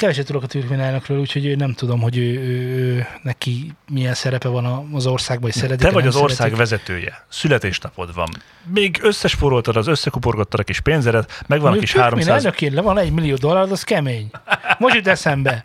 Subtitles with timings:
[0.00, 4.48] keveset tudok a türkmén elnökről, úgyhogy nem tudom, hogy ő, ő, ő, neki milyen szerepe
[4.48, 6.30] van az országban, hogy szeretik Te vagy az szeretik.
[6.30, 7.24] ország vezetője.
[7.28, 8.28] Születésnapod van.
[8.64, 12.44] Még összesporoltad az összekuporgattad a kis pénzedet, megvan a kis Türkmén 300...
[12.44, 14.30] elnökén le van egy millió dollár, az kemény.
[14.78, 15.64] Most jut eszembe.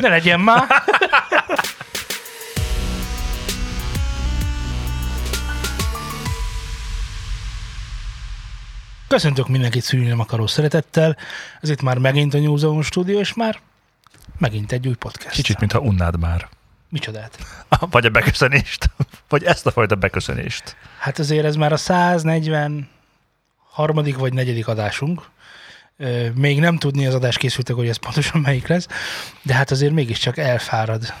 [0.00, 0.66] Ne legyen már.
[9.14, 11.16] Köszöntök mindenkit szülni nem akaró szeretettel.
[11.60, 13.60] Ez itt már megint a New Zone stúdió, és már
[14.38, 15.34] megint egy új podcast.
[15.34, 16.48] Kicsit, mintha unnád már.
[16.88, 17.38] Micsodát?
[17.80, 18.90] Vagy a beköszönést.
[19.28, 20.76] Vagy ezt a fajta beköszönést.
[20.98, 22.88] Hát azért ez már a 140
[23.70, 25.22] harmadik vagy negyedik adásunk.
[25.96, 28.86] Ö, Még nem tudni az adás készültek, hogy ez pontosan melyik lesz,
[29.42, 31.14] de hát azért mégiscsak elfárad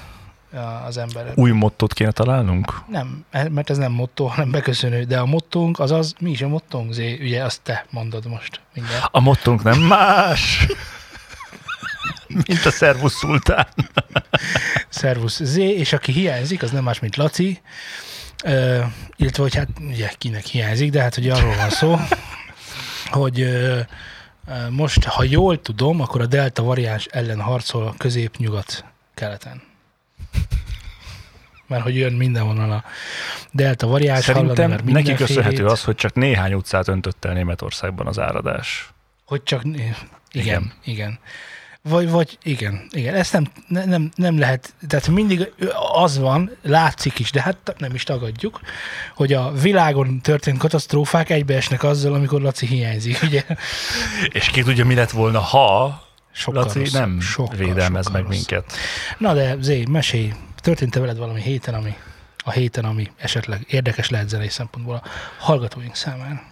[0.86, 1.32] az ember.
[1.34, 2.82] Új mottót kéne találnunk?
[2.88, 6.42] Nem, e- mert ez nem motto, hanem beköszönő, de a mottónk az az, mi is
[6.42, 7.18] a mottónk, Zé?
[7.20, 9.08] Ugye azt te mondod most mindjárt.
[9.10, 10.66] A mottónk nem más,
[12.46, 13.66] mint a szervusz szultán.
[14.88, 17.60] Szervusz Zé, és aki hiányzik, az nem más, mint Laci,
[18.44, 18.80] ö,
[19.16, 21.96] illetve, hogy hát ugye kinek hiányzik, de hát ugye arról van szó,
[23.10, 23.80] hogy ö,
[24.70, 29.62] most, ha jól tudom, akkor a delta variáns ellen harcol közép-nyugat keleten.
[31.66, 32.84] Mert hogy jön mindenhonnan a
[33.50, 38.06] delta variáns, hallani Szerintem már neki köszönhető az, hogy csak néhány utcát öntött el Németországban
[38.06, 38.92] az áradás.
[39.24, 39.94] Hogy csak, igen,
[40.32, 40.72] Igen.
[40.84, 41.18] igen.
[41.88, 45.52] Vagy, vagy igen, igen, ezt nem, ne- nem, nem lehet, tehát mindig
[45.92, 48.60] az van, látszik is, de hát nem is tagadjuk,
[49.14, 53.44] hogy a világon történt katasztrófák egybeesnek azzal, amikor Laci hiányzik, ugye?
[54.28, 56.02] És ki tudja, mi lett volna, ha
[56.36, 58.36] Sokkal Laci rossz, nem sokkal, védelmez sokkal meg rossz.
[58.36, 58.72] minket.
[59.18, 61.96] Na de Zé, mesélj, történt-e veled valami héten, ami
[62.44, 66.42] a héten, ami esetleg érdekes lehet zenei szempontból a hallgatóink számára?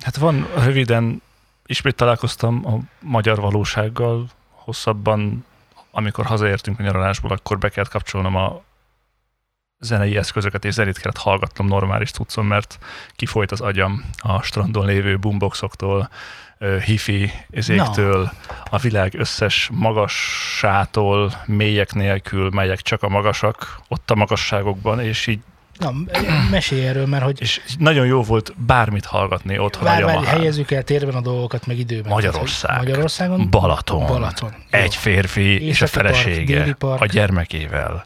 [0.00, 1.22] Hát van röviden,
[1.66, 5.44] ismét találkoztam a magyar valósággal, hosszabban,
[5.90, 8.62] amikor hazaértünk a nyaralásból, akkor be kellett kapcsolnom a
[9.84, 12.78] zenei eszközöket, és zenét kellett hallgatnom normális tudszom, mert
[13.16, 16.10] kifolyt az agyam a strandon lévő boomboxoktól,
[16.84, 18.32] hifi ezéktől,
[18.70, 25.38] a világ összes magasától, mélyek nélkül, melyek csak a magasak, ott a magasságokban, és így
[25.78, 25.92] Na,
[26.50, 30.36] mesélj erről, mert hogy és nagyon jó volt bármit hallgatni otthon a Várj, várj, Yamahán.
[30.36, 32.12] helyezzük el térben a dolgokat, meg időben.
[32.12, 32.70] Magyarország.
[32.70, 33.50] Tehát, Magyarországon?
[33.50, 34.06] Balaton.
[34.06, 34.50] Balaton.
[34.50, 34.78] Jó.
[34.80, 37.02] Egy férfi és a Északi felesége déli park.
[37.02, 38.04] a gyermekével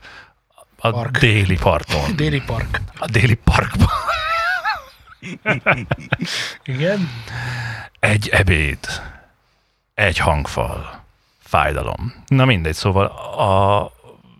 [0.80, 1.18] a Park.
[1.18, 2.16] déli parton.
[2.16, 2.80] Déli park.
[2.98, 3.88] A déli parkban.
[6.64, 7.08] Igen.
[7.98, 8.78] Egy ebéd.
[9.94, 11.04] Egy hangfal.
[11.38, 12.14] Fájdalom.
[12.26, 13.92] Na mindegy, szóval a,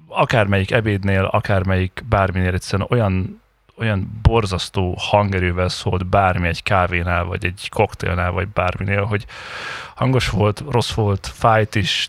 [0.09, 3.41] akármelyik ebédnél, akármelyik bárminél egyszerűen olyan
[3.78, 9.26] olyan borzasztó hangerővel szólt bármi egy kávénál, vagy egy koktélnál, vagy bárminél, hogy
[9.94, 12.09] hangos volt, rossz volt, fájt is,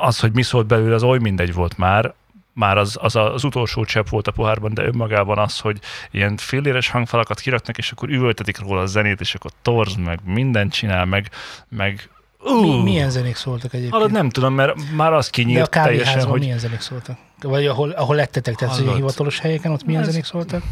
[0.00, 2.14] az, hogy mi szólt belőle, az oly mindegy volt már,
[2.56, 5.78] már az, az, az utolsó csepp volt a pohárban, de önmagában az, hogy
[6.10, 10.72] ilyen filléres hangfalakat kiraknak, és akkor üvöltetik róla a zenét, és akkor torz, meg mindent
[10.72, 11.30] csinál, meg,
[11.68, 12.08] meg
[12.44, 13.92] Mi, milyen zenék szóltak egyébként?
[13.92, 17.16] Hallod, nem tudom, mert már az De a teljesen, hogy milyen zenék szóltak?
[17.42, 18.88] Vagy ahol, ahol lettetek, tehát Hallod.
[18.88, 20.62] ilyen hivatalos helyeken, ott milyen Ez- zenék szóltak?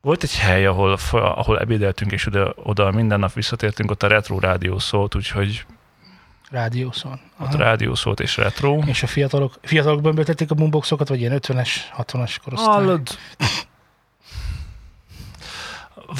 [0.00, 4.38] volt egy hely, ahol, ahol ebédeltünk, és oda, oda minden nap visszatértünk, ott a retro
[4.38, 5.64] rádió szólt, úgyhogy
[6.50, 7.20] Rádió szól.
[7.40, 8.78] ott rádió szólt és retro.
[8.86, 12.74] És a fiatalok, fiatalok bömböltették a boomboxokat, vagy ilyen 50-es, 60-as korosztály?
[12.74, 13.08] Hallod?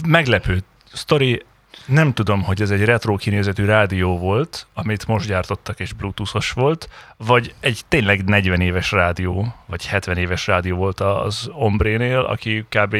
[0.07, 0.63] Meglepő
[0.93, 1.43] sztori,
[1.87, 6.89] nem tudom, hogy ez egy retro kinézetű rádió volt, amit most gyártottak és bluetoothos volt,
[7.17, 12.97] vagy egy tényleg 40 éves rádió, vagy 70 éves rádió volt az Ombrénél, aki kb.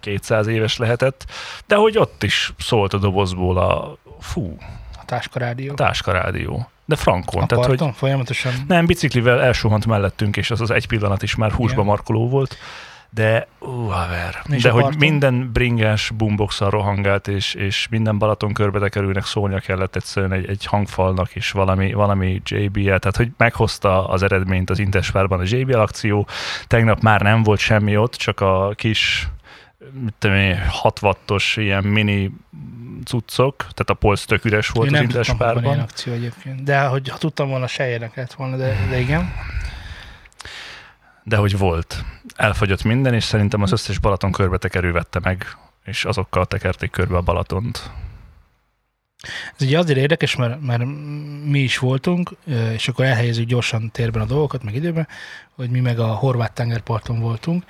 [0.00, 1.24] 200 éves lehetett,
[1.66, 4.56] de hogy ott is szólt a dobozból a fú,
[5.04, 5.72] A táskarádió.
[5.72, 6.68] a táskarádió.
[6.84, 8.52] De frankon, A tehát hogy folyamatosan.
[8.68, 11.84] nem, biciklivel elsuhant mellettünk, és az az egy pillanat is már húsba Igen.
[11.84, 12.56] markoló volt,
[13.10, 14.42] de ú, haver.
[14.62, 14.98] De hogy parton?
[14.98, 20.64] minden bringás boombox rohangált, és, és minden Balaton körbe kerülnek szólnia kellett egyszerűen egy, egy
[20.64, 26.26] hangfalnak is valami, valami JBL, tehát hogy meghozta az eredményt az Interspárban a JBL akció.
[26.66, 29.28] Tegnap már nem volt semmi ott, csak a kis
[29.92, 32.30] mit tudom én, 6 wattos ilyen mini
[33.04, 35.78] cuccok, tehát a polc tök üres volt Én az ilyen Interspárban.
[35.78, 36.62] akció egyébként.
[36.62, 39.32] De hogy ha tudtam volna, se érdekelt volna, de, de igen.
[41.22, 42.04] De hogy volt.
[42.36, 45.46] Elfogyott minden, és szerintem az összes Balaton körbetekerő vette meg,
[45.84, 47.90] és azokkal tekerték körbe a Balatont.
[49.56, 50.84] Ez ugye azért érdekes, mert, mert
[51.44, 52.30] mi is voltunk,
[52.72, 55.08] és akkor elhelyezzük gyorsan térben a dolgokat, meg időben,
[55.54, 57.64] hogy mi meg a horvát tengerparton voltunk,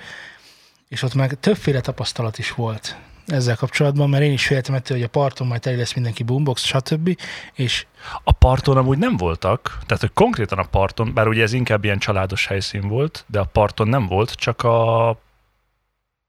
[0.87, 2.95] és ott meg többféle tapasztalat is volt.
[3.25, 6.63] ezzel kapcsolatban, mert én is féltem ettől, hogy a parton majd teli lesz mindenki boombox,
[6.63, 7.19] stb.
[7.53, 7.85] És
[8.23, 11.99] A parton amúgy nem voltak, tehát hogy konkrétan a parton, bár ugye ez inkább ilyen
[11.99, 15.17] családos helyszín volt, de a parton nem volt, csak a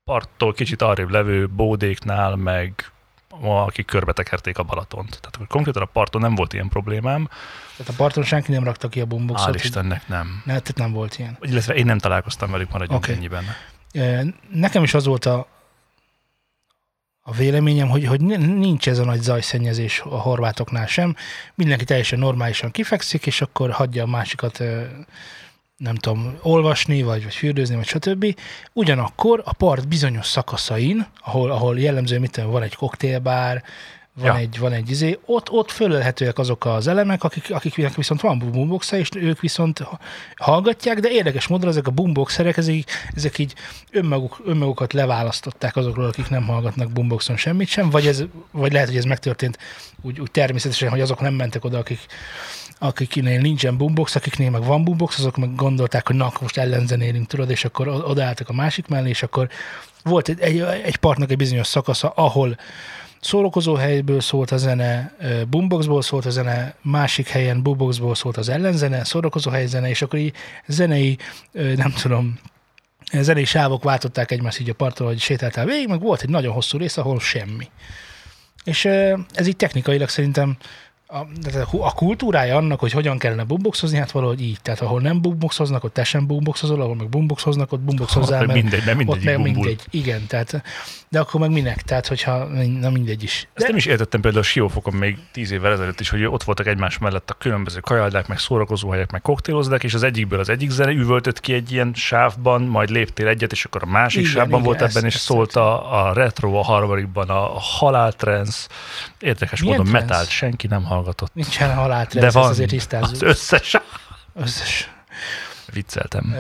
[0.05, 2.91] parttól kicsit arrébb levő bódéknál, meg
[3.43, 5.11] akik körbetekerték a Balatont.
[5.20, 7.29] Tehát hogy konkrétan a parton nem volt ilyen problémám,
[7.76, 9.55] tehát a parton senki nem rakta ki a boomboxot.
[9.55, 10.43] hál' Istennek nem.
[10.44, 11.37] Ne, tehát nem volt ilyen.
[11.41, 13.14] Illetve én nem találkoztam velük, maradjunk okay.
[13.14, 13.44] ennyiben.
[14.50, 15.46] Nekem is az volt a,
[17.22, 21.16] a véleményem, hogy, hogy nincs ez a nagy zajszennyezés a horvátoknál sem.
[21.54, 24.62] Mindenki teljesen normálisan kifekszik, és akkor hagyja a másikat
[25.76, 28.38] nem tudom, olvasni, vagy, vagy fürdőzni, vagy stb.
[28.72, 33.64] Ugyanakkor a part bizonyos szakaszain, ahol, ahol jellemző, mit tudom, van egy koktélbár,
[34.20, 34.36] van, Ja.
[34.36, 38.96] egy, van egy izé, ott, ott fölölhetőek azok az elemek, akik, akiknek viszont van boomboxa,
[38.96, 39.82] és ők viszont
[40.36, 42.84] hallgatják, de érdekes módon ezek a boomboxerek, ezek,
[43.14, 43.54] ezek így
[43.90, 48.96] önmaguk, önmagukat leválasztották azokról, akik nem hallgatnak boomboxon semmit sem, vagy, ez, vagy lehet, hogy
[48.96, 49.58] ez megtörtént
[50.02, 52.00] úgy, úgy természetesen, hogy azok nem mentek oda, akik,
[52.78, 57.50] akiknél nincsen boombox, akiknél meg van boombox, azok meg gondolták, hogy na, most ellenzenélünk, tudod,
[57.50, 59.48] és akkor odaálltak a másik mellé, és akkor
[60.02, 62.56] volt egy, egy, egy partnak egy bizonyos szakasza, ahol
[63.26, 65.14] szórakozó helyből szólt a zene,
[65.49, 70.34] boomboxból szólt a zene, másik helyen boomboxból szólt az ellenzene, szórakozó helyzene, és akkor így
[70.67, 71.19] zenei,
[71.52, 72.38] nem tudom,
[73.12, 76.78] zenei sávok váltották egymást így a parton, hogy sétáltál végig, meg volt egy nagyon hosszú
[76.78, 77.69] rész, ahol semmi.
[78.64, 78.84] És
[79.34, 80.56] ez így technikailag szerintem
[81.08, 81.19] a,
[81.79, 84.58] a kultúrája annak, hogy hogyan kellene boomboxozni, hát valahogy így.
[84.62, 88.56] Tehát ahol nem boomboxoznak, ott te sem boomboxozol, ahol meg boomboxoznak, ott boomboxozzál, Ott meg
[88.56, 89.53] mert mindegy, nem ott mindegy, meg bumbul.
[89.55, 89.81] mindegy.
[89.91, 90.62] Igen, tehát,
[91.08, 91.82] de akkor meg minek?
[91.82, 92.44] Tehát, hogyha,
[92.81, 93.49] na mindegy is.
[93.55, 96.67] Ezt nem is értettem például a Siófokon még tíz évvel ezelőtt is, hogy ott voltak
[96.67, 100.91] egymás mellett a különböző kajaldák, meg szórakozóhelyek, meg koktélozdák, és az egyikből az egyik zene
[100.93, 104.62] üvöltött ki egy ilyen sávban, majd léptél egyet, és akkor a másik Igen, sávban igen,
[104.62, 108.69] volt ezt- ebben, és ezt szólt a, a retro, a harmadikban a haláltrensz.
[109.19, 111.34] Érdekes Milyen módon metált senki nem hallgatott.
[111.34, 113.22] Nincsen haláltrend, De van azért az tisztázzuk.
[113.22, 113.76] összes.
[114.34, 114.90] Összes.
[115.72, 116.34] Vicceltem.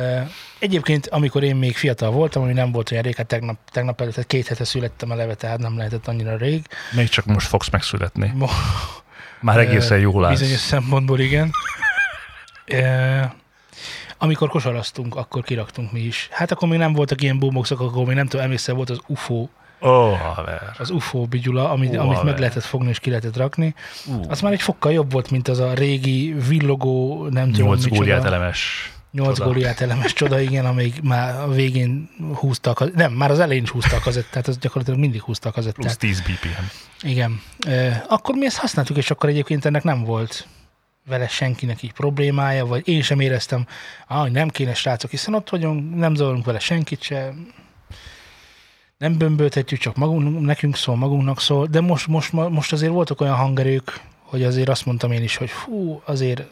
[0.58, 4.14] Egyébként, amikor én még fiatal voltam, ami nem volt olyan rég, hát tegnap, tegnap előtt,
[4.14, 6.66] tehát két hete születtem eleve, tehát nem lehetett annyira rég.
[6.92, 8.32] Még csak most fogsz megszületni.
[8.34, 8.50] Mo-
[9.40, 10.38] Már egészen jól állsz.
[10.38, 11.50] Bizonyos szempontból igen.
[14.18, 16.28] Amikor kosaraztunk, akkor kiraktunk mi is.
[16.30, 19.48] Hát akkor még nem voltak ilyen boomboxok, akkor még nem tudom, emlékszel, volt az UFO,
[19.80, 20.62] oh, haver.
[20.78, 23.74] az UFO bigyula, amit, Ú, amit meg lehetett fogni és ki lehetett rakni.
[24.06, 27.86] Uh, Az már egy fokkal jobb volt, mint az a régi villogó, nem tudom, Nyolc
[27.86, 28.90] góliát elemes.
[29.12, 29.50] Nyolc Csoda.
[29.50, 32.90] góliát elemes csoda, igen, amelyik már a végén húzta a kaz...
[32.94, 35.98] Nem, már az elején is húzta a kazettát, az gyakorlatilag mindig húzta a Plusz kazettát.
[35.98, 36.64] 10 BPM.
[37.06, 37.40] Igen.
[38.08, 40.46] Akkor mi ezt használtuk, és akkor egyébként ennek nem volt
[41.06, 43.66] vele senkinek így problémája, vagy én sem éreztem,
[44.06, 47.34] ah, hogy nem kéne srácok, hiszen ott vagyunk, nem zavarunk vele senkit se,
[48.98, 53.34] nem bömböltetjük, csak magunk, nekünk szól, magunknak szól, de most, most, most azért voltak olyan
[53.34, 56.42] hangerők, hogy azért azt mondtam én is, hogy fú, azért,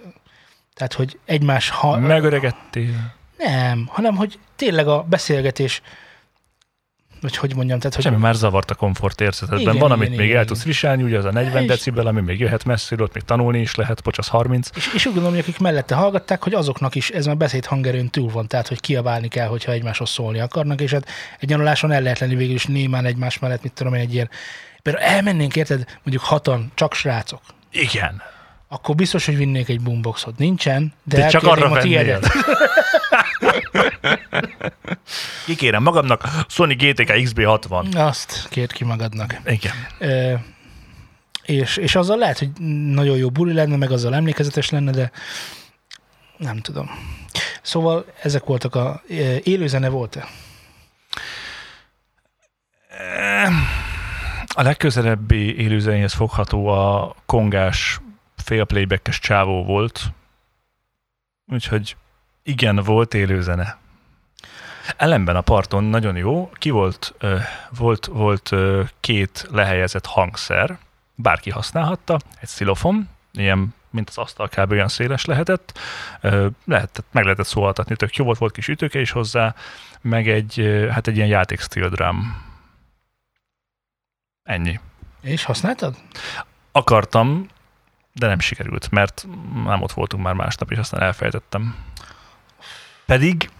[0.74, 3.14] tehát, hogy egymás ha, Megöregettél.
[3.38, 5.82] nem, hanem hogy tényleg a beszélgetés,
[7.24, 9.58] vagy hogy mondjam, tehát hogy Semmi már zavart a komfort érzetedben.
[9.60, 10.38] Igen, Van, igen, amit igen, még igen.
[10.40, 13.22] el tudsz viselni, ugye az a 40 És- decibel, ami még jöhet messziről, ott még
[13.22, 14.68] tanulni is lehet, bocs, az 30.
[14.76, 18.10] És, és úgy gondolom, hogy akik mellette hallgatták, hogy azoknak is ez már beszéd hangerőn
[18.10, 21.08] túl van, tehát hogy kiabálni kell, hogyha egymáshoz szólni akarnak, és hát
[21.40, 24.30] egy nyaraláson el lehet lenni végül is némán egymás mellett, mit tudom én, egy ilyen,
[24.82, 27.40] például elmennénk, érted, mondjuk hatan, csak srácok,
[27.70, 28.22] Igen.
[28.68, 30.38] akkor biztos, hogy vinnék egy boomboxot.
[30.38, 32.26] Nincsen, de, De csak arra a tiédet.
[35.44, 37.96] Kikérem magamnak Sony GTK XB60.
[37.96, 39.40] Azt kért ki magadnak.
[39.44, 39.74] Igen.
[39.98, 40.34] Ö,
[41.44, 42.50] és, és azzal lehet, hogy
[42.92, 45.10] nagyon jó buli lenne, meg azzal emlékezetes lenne, de
[46.36, 46.90] nem tudom.
[47.62, 49.02] Szóval ezek voltak a...
[49.42, 50.28] Élőzene volt-e?
[54.54, 58.00] A legközelebbi élőzenéhez fogható a kongás
[58.36, 60.12] félplaybackes csávó volt,
[61.46, 61.96] úgyhogy
[62.42, 63.78] igen, volt élőzene.
[64.96, 67.14] Ellenben a parton nagyon jó, ki volt,
[67.78, 68.50] volt, volt
[69.00, 70.78] két lehelyezett hangszer,
[71.14, 74.70] bárki használhatta, egy szilofon, ilyen, mint az asztal kb.
[74.70, 75.78] olyan széles lehetett,
[76.64, 79.54] lehetett, meg lehetett szólaltatni, tök jó volt, volt kis ütőke is hozzá,
[80.00, 82.42] meg egy, hát egy ilyen játék steel drum.
[84.42, 84.80] Ennyi.
[85.20, 85.96] És használtad?
[86.72, 87.48] Akartam,
[88.12, 89.26] de nem sikerült, mert
[89.64, 91.76] nem ott voltunk már másnap, és aztán elfelejtettem.
[93.06, 93.50] Pedig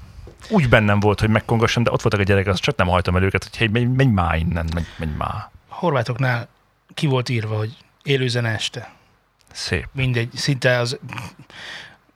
[0.49, 3.23] úgy bennem volt, hogy megkongassam, de ott voltak a gyerekek, azt csak nem hajtam el
[3.23, 5.51] őket, hogy hey, menj, menj már innen, menj, menj már.
[5.69, 6.49] A horvátoknál
[6.95, 8.93] ki volt írva, hogy élőzene este.
[9.53, 9.89] Szép.
[9.93, 10.99] Mindegy, szinte az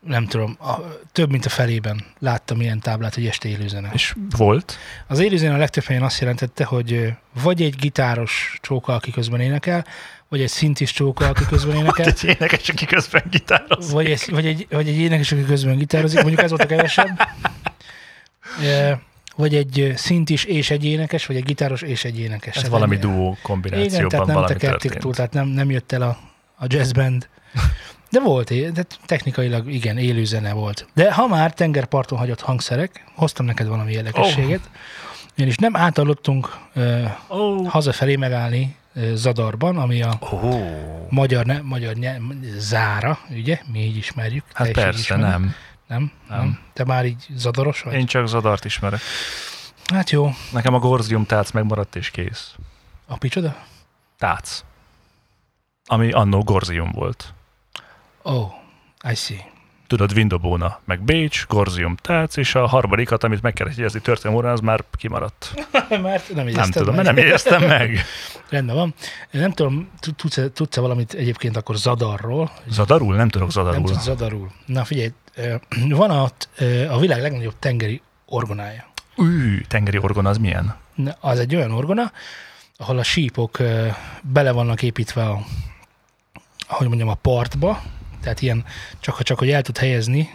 [0.01, 0.75] nem tudom, a,
[1.13, 3.91] több mint a felében láttam ilyen táblát, hogy este élőzene.
[3.93, 4.79] És volt?
[5.07, 9.87] Az élőzene a legtöbb helyen azt jelentette, hogy vagy egy gitáros csóka, aki közben énekel,
[10.29, 13.93] vagy egy szintis csóka, aki közben énekel, Egy énekes, aki közben gitároz.
[13.93, 17.29] vagy egy, vagy, egy, vagy egy énekes, aki közben gitározik, mondjuk ez volt a kevesebb.
[19.37, 22.55] Vagy egy szintis és egy énekes, vagy egy gitáros és egy énekes.
[22.57, 24.99] Ez Tehát valami egy- duó Igen, kombinációban tehát nem tekerték történt.
[24.99, 26.19] túl, tehát nem, nem jött el a,
[26.57, 27.29] a jazzband.
[28.11, 30.87] De volt, de technikailag igen, élő zene volt.
[30.95, 34.61] De ha már tengerparton hagyott hangszerek, hoztam neked valami érdekességet.
[34.65, 34.71] Oh.
[35.37, 37.67] Ugyanis nem átalottunk uh, Oh.
[37.69, 40.61] hazafelé megállni uh, Zadarban, ami a Oh.
[41.11, 42.17] magyar, ne, magyar nye,
[42.57, 43.61] zára, ugye?
[43.73, 44.45] Mi így ismerjük.
[44.53, 45.25] Hát is persze, ismered.
[45.29, 45.55] nem.
[45.89, 46.13] Nem?
[46.29, 46.39] Nem.
[46.39, 46.59] nem?
[46.73, 47.95] Te már így zadaros vagy?
[47.95, 49.01] Én csak Zadart ismerek.
[49.95, 50.31] Hát jó.
[50.53, 52.55] Nekem a Gorzium tác megmaradt és kész.
[53.07, 53.57] A picsoda?
[54.19, 54.45] Tác.
[55.87, 57.35] Ami annó Gorzium volt.
[58.23, 58.53] Oh,
[59.11, 59.57] I see.
[59.87, 64.53] Tudod, Windobóna, meg Bécs, Gorzium tác, és a harmadikat, amit meg kellett jegyezni történelmi órán,
[64.53, 65.55] az már kimaradt.
[66.03, 67.05] Mert nem Nem tudom, meg.
[67.05, 68.05] nem jegyeztem meg.
[68.51, 68.95] Rendben van.
[69.31, 72.51] Nem tudom, tud- tudsz-e, tudsz-e valamit egyébként akkor Zadarról?
[72.67, 73.15] Zadarul?
[73.17, 73.87] Nem tudok Nem Zadarul.
[73.87, 74.51] tudsz Zadarul.
[74.67, 75.13] Na figyelj,
[75.89, 76.31] van a,
[76.89, 78.87] a világ legnagyobb tengeri orgonája.
[79.19, 80.77] Ű, tengeri orgon az milyen?
[81.21, 82.13] Az egy olyan orgona,
[82.77, 83.59] ahol a sípok
[84.23, 85.45] bele vannak építve a,
[86.69, 87.83] ahogy mondjam, a partba,
[88.21, 88.65] tehát ilyen
[89.01, 90.31] csak, csak hogy el tud helyezni,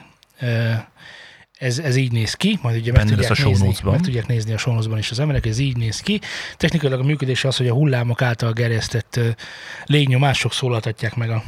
[1.58, 4.58] ez, ez így néz ki, majd ugye meg tudják, a nézni, meg tudják nézni a
[4.58, 6.22] show notes-ban is az emberek, ez így néz ki.
[6.58, 9.20] Technikailag a működése az, hogy a hullámok által gerjesztett
[9.86, 11.44] légnyomások szólaltatják meg a,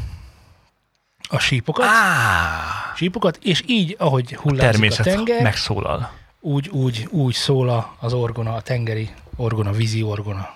[1.29, 6.11] a sípokat, Á, sípokat, és így, ahogy hullámzik a természet tenger, megszólal.
[6.39, 10.49] úgy, úgy, úgy szól a- az orgona, a tengeri orgona, vízi orgona.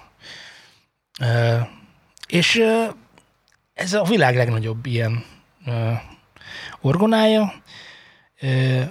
[2.28, 2.62] És
[3.74, 5.24] ez a világ legnagyobb ilyen
[5.66, 5.92] ö,
[6.82, 7.54] orgonája.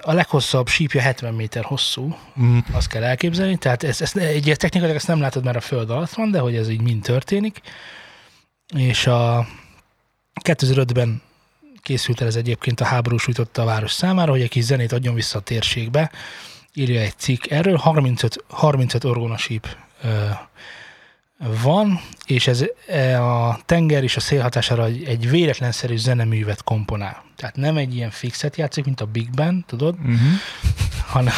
[0.01, 3.57] A leghosszabb sípja 70 méter hosszú, Mm, azt kell elképzelni.
[3.57, 6.55] Tehát ezt, ezt, egy, technikailag ezt nem látod, mert a föld alatt van, de hogy
[6.55, 7.61] ez így mind történik.
[8.75, 9.47] És a
[10.43, 11.21] 2005-ben
[11.81, 15.15] készült el ez egyébként a háború sújtotta a város számára, hogy egy kis zenét adjon
[15.15, 16.11] vissza a térségbe.
[16.73, 19.67] Írja egy cikk erről, 35, 35 orgonasíp
[21.61, 27.23] van, és ez e, a tenger és a szél hatására egy, véletlenszerű zeneművet komponál.
[27.35, 30.17] Tehát nem egy ilyen fixet játszik, mint a Big Band, tudod, uh-huh.
[31.05, 31.33] hanem,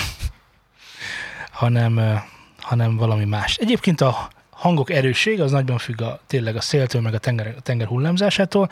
[1.51, 2.21] hanem,
[2.59, 3.55] hanem valami más.
[3.55, 4.29] Egyébként a
[4.61, 8.69] hangok erőssége az nagyban függ a, tényleg a széltől, meg a tenger, a tenger hullámzásától,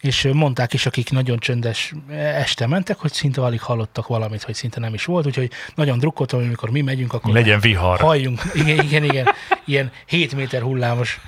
[0.00, 4.80] és mondták is, akik nagyon csöndes este mentek, hogy szinte alig hallottak valamit, hogy szinte
[4.80, 8.00] nem is volt, úgyhogy nagyon drukkoltam, hogy amikor mi megyünk, akkor Legyen vihar.
[8.00, 8.42] halljunk.
[8.54, 9.26] Igen, igen, igen.
[9.64, 11.20] Ilyen 7 méter hullámos.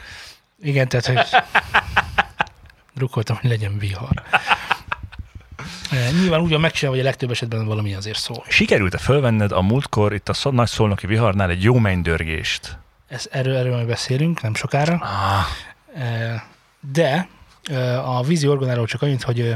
[0.62, 1.40] Igen, tehát, hogy
[2.94, 4.22] drukkoltam, hogy legyen vihar.
[5.90, 8.44] E, Nyilván úgy van megcsinálva, hogy a legtöbb esetben valami azért szól.
[8.48, 12.78] Sikerült-e fölvenned a múltkor itt a nagy szolnoki viharnál egy jó mennydörgést?
[13.08, 14.94] Ez, erről, erről majd beszélünk, nem sokára.
[14.94, 15.44] Ah,
[16.92, 17.28] De
[18.04, 19.54] a vízi orgonáról csak annyit, hogy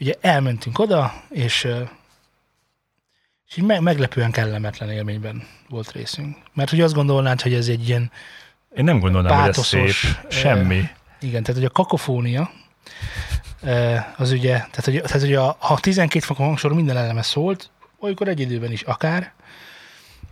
[0.00, 1.64] ugye elmentünk oda, és,
[3.48, 6.36] és így me- meglepően kellemetlen élményben volt részünk.
[6.54, 8.10] Mert hogy azt gondolnád, hogy ez egy ilyen
[8.76, 10.30] én nem gondolnám, hogy ez Pátoszos, szép.
[10.32, 10.88] Semmi.
[11.20, 12.50] Igen, tehát hogy a kakofónia,
[14.16, 18.28] az ugye, tehát hogy, tehát, hogy a, ha 12 fokon hangsor minden eleme szólt, olykor
[18.28, 19.32] egy időben is akár,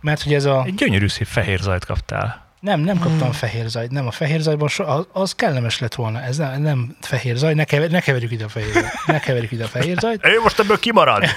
[0.01, 0.63] mert hogy ez a...
[0.65, 2.47] Egy gyönyörű szép fehér zajt kaptál.
[2.59, 6.21] Nem, nem kaptam fehér zajt, nem a fehér zajban, so, az, az kellemes lett volna,
[6.21, 9.51] ez nem, nem fehér zaj, ne, kever, ne keverjük ide a fehér zajt, ne keverjük
[9.51, 10.25] ide a fehér zajt.
[10.25, 11.23] Ő most ebből kimarad.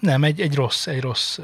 [0.00, 1.38] Nem, egy, egy rossz, egy rossz,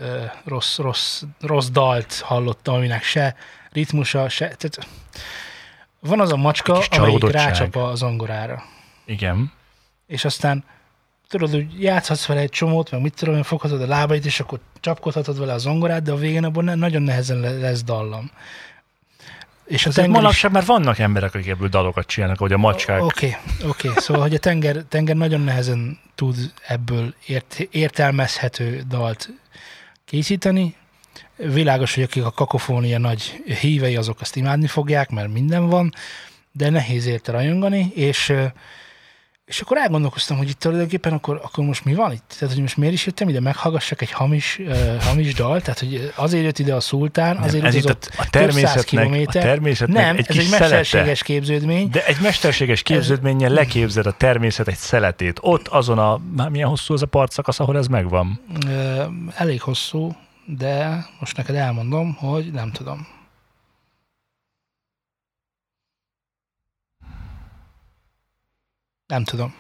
[0.45, 3.35] rossz, rossz, rossz dalt hallottam, aminek se
[3.73, 4.89] ritmusa, se, tehát
[6.01, 8.63] van az a macska, amelyik rácsap a zongorára.
[9.05, 9.53] Igen.
[10.07, 10.65] és aztán
[11.31, 14.59] tudod, hogy játszhatsz vele egy csomót, meg mit tudom én, foghatod a lábait, és akkor
[14.81, 18.31] csapkodhatod vele a zongorát, de a végén abban nagyon nehezen le- lesz dallam.
[19.67, 20.17] És a Azért tenger is...
[20.17, 23.03] manapság már vannak emberek, akik ebből dalokat csinálnak, hogy a macskák.
[23.03, 23.37] Oké,
[23.69, 23.91] oké.
[23.97, 29.29] Szóval, hogy a tenger, tenger nagyon nehezen tud ebből ért, értelmezhető dalt
[30.05, 30.75] készíteni.
[31.37, 35.95] Világos, hogy akik a kakofónia nagy hívei, azok azt imádni fogják, mert minden van,
[36.53, 38.33] de nehéz érte rajongani, és
[39.51, 42.35] és akkor elgondolkoztam, hogy itt tulajdonképpen akkor, akkor most mi van itt?
[42.39, 46.13] Tehát, hogy most miért is jöttem ide, meghallgassak egy hamis, uh, hamis dal, tehát, hogy
[46.15, 50.27] azért jött ide a szultán, azért ez utazott a, a természetnek, a természetnek Nem, egy
[50.29, 50.77] ez egy szelete.
[50.77, 51.91] mesterséges képződmény.
[51.91, 55.39] De egy mesterséges képződménnyel leképzed a természet egy szeletét.
[55.43, 58.41] Ott azon a, már milyen hosszú az a partszakasz, ahol ez megvan.
[58.67, 59.03] Ö,
[59.35, 63.07] elég hosszú, de most neked elmondom, hogy nem tudom.
[69.11, 69.55] Nem tudom.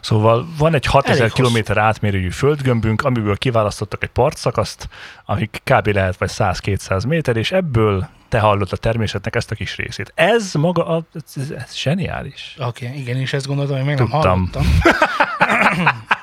[0.00, 1.62] Szóval van egy 6000 Elég hosszú.
[1.62, 4.88] km átmérőjű földgömbünk, amiből kiválasztottak egy partszakaszt,
[5.24, 5.86] ami kb.
[5.86, 10.12] lehet vagy 100-200 méter, és ebből te hallott a természetnek ezt a kis részét.
[10.14, 11.02] Ez maga, a,
[11.34, 12.56] ez, ez zseniális.
[12.58, 14.50] Oké, okay, igen, és ezt gondoltam, hogy még nem Tudtam.
[14.52, 14.64] hallottam.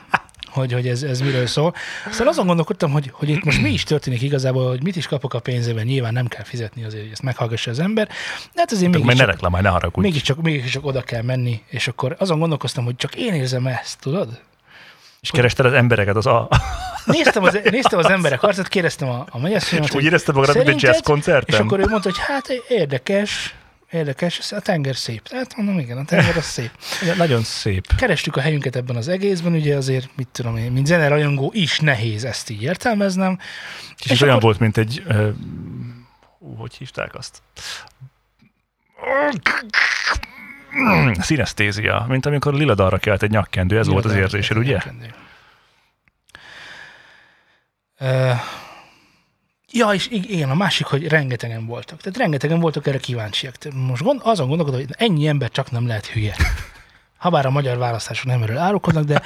[0.55, 1.75] hogy, hogy ez, ez miről szól.
[2.09, 5.33] Aztán azon gondolkodtam, hogy, hogy itt most mi is történik igazából, hogy mit is kapok
[5.33, 8.07] a pénzében, nyilván nem kell fizetni azért, hogy ezt meghallgassa az ember,
[8.53, 10.07] de hát azért Meg ne reklamálj, ne haragudj.
[10.07, 14.39] mégiscsak, mégiscsak oda kell menni, és akkor azon gondolkoztam, hogy csak én érzem ezt, tudod?
[15.21, 16.47] És kerested az embereket az a...
[17.05, 20.67] Néztem az, néztem az emberek arcát, kérdeztem a, a mennyasszonyt, És úgy érezted magad, mint
[20.67, 21.55] egy jazz koncerten?
[21.55, 23.55] És akkor ő mondta, hogy hát érdekes,
[23.91, 25.27] érdekes, a tenger szép.
[25.31, 26.71] Hát mondom, igen, a tenger az szép.
[27.17, 27.95] Nagyon szép.
[27.95, 32.23] Kerestük a helyünket ebben az egészben, ugye azért, mit tudom én, mint zenerajongó is nehéz
[32.23, 33.39] ezt így értelmeznem.
[33.95, 35.03] Kicsit És olyan akkor- volt, mint egy...
[35.07, 35.29] Uh,
[36.57, 37.41] hogy hívták azt?
[41.19, 44.77] Szinesztézia, mint amikor lila dalra kelt egy nyakkendő, ez volt az érzésed, ugye?
[47.99, 48.39] Uh,
[49.75, 52.01] ja, és ig- igen, a másik, hogy rengetegen voltak.
[52.01, 53.55] Tehát rengetegen voltak erre kíváncsiak.
[53.55, 56.35] Tehát most gond, azon gondolkodom, hogy ennyi ember csak nem lehet hülye.
[57.17, 59.21] Habár a magyar választások nem erről árulkodnak, de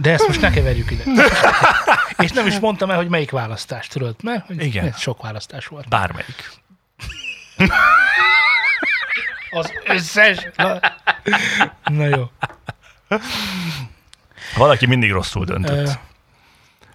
[0.00, 1.04] De ezt most ne keverjük ide.
[2.18, 4.16] És nem is mondtam el, hogy melyik választás, tudod?
[4.22, 4.92] Mert hogy Igen.
[4.92, 5.88] sok választás volt.
[5.88, 6.50] Bármelyik.
[9.50, 10.46] Az összes.
[10.56, 10.80] Na,
[11.84, 12.30] na jó.
[14.56, 15.98] Valaki mindig rosszul döntött.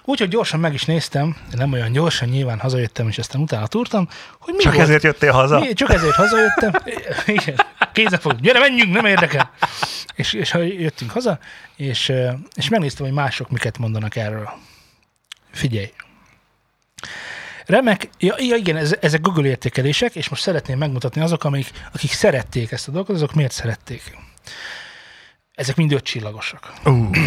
[0.06, 4.08] Úgyhogy gyorsan meg is néztem, nem olyan gyorsan, nyilván hazajöttem, és aztán utána túrtam,
[4.40, 4.86] hogy mi Csak volt.
[4.86, 5.60] ezért jöttél haza?
[5.60, 6.72] Mi, csak ezért hazajöttem.
[7.36, 7.56] Igen,
[7.94, 9.52] kézen fogjuk, gyere, menjünk, nem érdekel.
[10.16, 11.40] És, és ha jöttünk haza,
[11.76, 12.12] és,
[12.56, 14.50] és megnéztem, hogy mások miket mondanak erről.
[15.52, 15.94] Figyelj.
[17.66, 22.12] Remek, ja, ja igen, ez, ezek Google értékelések, és most szeretném megmutatni azok, amik, akik
[22.12, 24.18] szerették ezt a dolgot, azok miért szerették.
[25.56, 26.74] Ezek mind öt csillagosak.
[26.86, 27.18] Uh,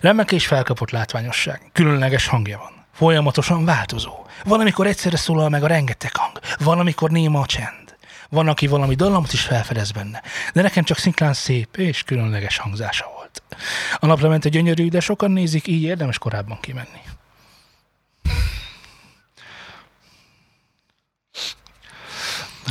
[0.00, 1.70] Remek és felkapott látványosság.
[1.72, 2.86] Különleges hangja van.
[2.92, 4.26] Folyamatosan változó.
[4.44, 6.38] Van, amikor egyszerre szólal meg a rengeteg hang.
[6.58, 7.96] Van, amikor néma a csend.
[8.28, 10.22] Van, aki valami dallamot is felfedez benne.
[10.52, 13.42] De nekem csak szinklán szép és különleges hangzása volt.
[13.98, 17.00] A naplemente gyönyörű, de sokan nézik, így érdemes korábban kimenni.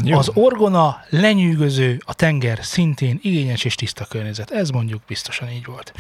[0.03, 0.17] Jó.
[0.17, 4.51] Az orgona lenyűgöző, a tenger szintén igényes és tiszta környezet.
[4.51, 5.93] Ez mondjuk biztosan így volt.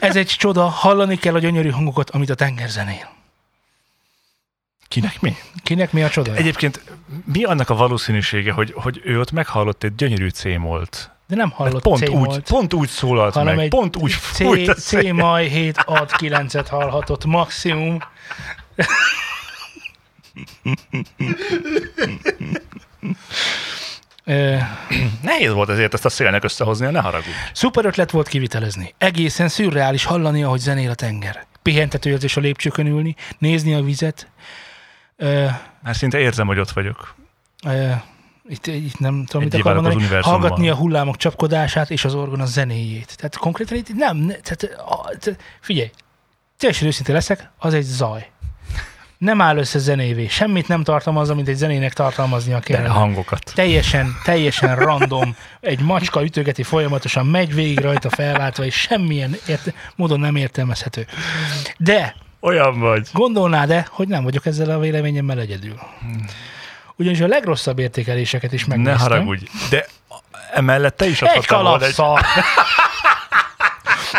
[0.00, 3.14] Ez egy csoda, hallani kell a gyönyörű hangokat, amit a tenger zenél.
[4.88, 5.36] Kinek mi?
[5.62, 6.34] Kinek mi a csoda?
[6.34, 6.82] Egyébként
[7.24, 11.10] mi annak a valószínűsége, hogy, hogy ő ott meghallott egy gyönyörű cémolt?
[11.28, 14.88] De nem hallott pont, C-molt, úgy, pont úgy szólalt hanem meg, pont úgy fújt C.
[14.88, 17.98] C maj 7 ad 9-et hallhatott maximum.
[25.22, 27.28] Nehéz volt ezért ezt a szélnek összehozni, ne haragudj.
[27.52, 28.94] Szuper ötlet volt kivitelezni.
[28.98, 31.46] Egészen szürreális hallani, ahogy zenél a tenger.
[31.62, 34.28] Pihentető érzés a lépcsőkön ülni, nézni a vizet.
[35.16, 35.46] Ö,
[35.82, 37.14] Már szinte érzem, hogy ott vagyok.
[37.66, 37.90] ö,
[38.48, 40.22] itt, itt nem tudom, mit Egyé akar válok az mondani.
[40.22, 43.16] Hallgatni a hullámok csapkodását és az orgona zenéjét.
[43.16, 45.90] Tehát konkrétan itt nem, ne, tehát, a, te, figyelj,
[46.58, 48.30] teljesen őszinte leszek, az egy zaj.
[49.18, 50.26] Nem áll össze zenévé.
[50.28, 52.88] Semmit nem tartalmaz, amit egy zenének tartalmaznia De kellene.
[52.88, 53.52] hangokat.
[53.54, 60.20] teljesen, teljesen random, egy macska ütögeti folyamatosan, megy végig rajta felváltva, és semmilyen érte, módon
[60.20, 61.06] nem értelmezhető.
[61.78, 63.08] De Olyan vagy.
[63.12, 65.78] gondolnád-e, hogy nem vagyok ezzel a véleményemmel egyedül?
[66.96, 69.08] Ugyanis a legrosszabb értékeléseket is Ne megnéztem.
[69.10, 69.44] haragudj.
[69.70, 69.86] De
[70.54, 72.20] emellett te is Egy volna kalapszal.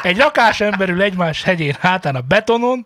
[0.01, 2.85] Egy rakás emberül egymás hegyén hátán a betonon,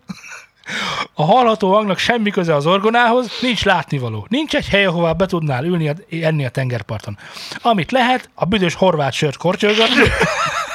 [1.14, 4.26] a hallható hangnak semmi köze az orgonához, nincs látnivaló.
[4.30, 7.18] Nincs egy hely, ahová be tudnál ülni, a- enni a tengerparton.
[7.62, 10.04] Amit lehet, a büdös horvát sört kortyolgatni,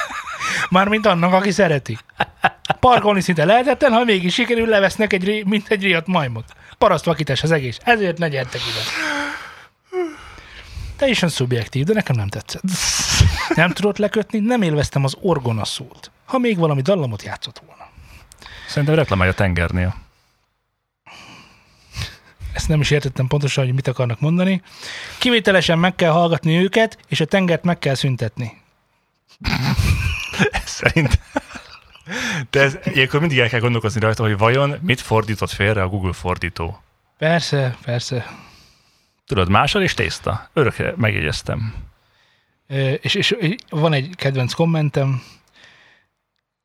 [0.69, 1.97] mármint annak, aki szereti.
[2.79, 6.45] Parkolni szinte lehetetlen, ha mégis sikerül, levesznek egy, mint egy riadt majmot.
[6.77, 7.77] Parasztvakítás az egész.
[7.83, 8.79] Ezért ne gyertek ide.
[10.97, 12.61] Teljesen szubjektív, de nekem nem tetszett.
[13.55, 16.11] Nem tudott lekötni, nem élveztem az orgona szót.
[16.25, 17.76] Ha még valami dallamot játszott volna.
[18.67, 19.95] Szerintem reklamálja a tengernél.
[22.53, 24.61] Ezt nem is értettem pontosan, hogy mit akarnak mondani.
[25.17, 28.61] Kivételesen meg kell hallgatni őket, és a tengert meg kell szüntetni.
[30.65, 31.19] Szerint.
[32.49, 36.13] De ez, ilyenkor mindig el kell gondolkozni rajta, hogy vajon mit fordított félre a Google
[36.13, 36.81] fordító.
[37.17, 38.25] Persze, persze.
[39.25, 40.49] Tudod, másod és tészta.
[40.53, 41.73] Örökre megjegyeztem.
[43.01, 43.35] És, és
[43.69, 45.23] van egy kedvenc kommentem.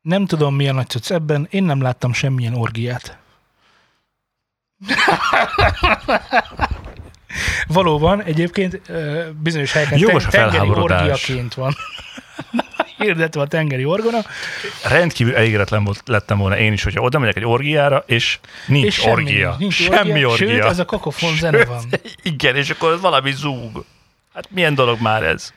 [0.02, 3.18] Nem tudom, mi a nagy cucc ebben, én nem láttam semmilyen orgiát.
[7.66, 8.80] Valóban, egyébként
[9.42, 11.74] bizonyos helyeken Jogos a ten- tengeri orgiaként van
[13.02, 14.18] hirdetve a tengeri orgona,
[14.88, 18.94] Rendkívül elégedetlen volt, lettem volna én is, hogyha oda megyek egy orgiára, és nincs és
[18.94, 19.56] semmi, orgia.
[19.58, 20.48] nincs semmi orgia.
[20.48, 21.84] Sőt, ez a kakofon zene van.
[22.22, 23.84] Igen, és akkor valami zúg.
[24.34, 25.52] Hát milyen dolog már ez?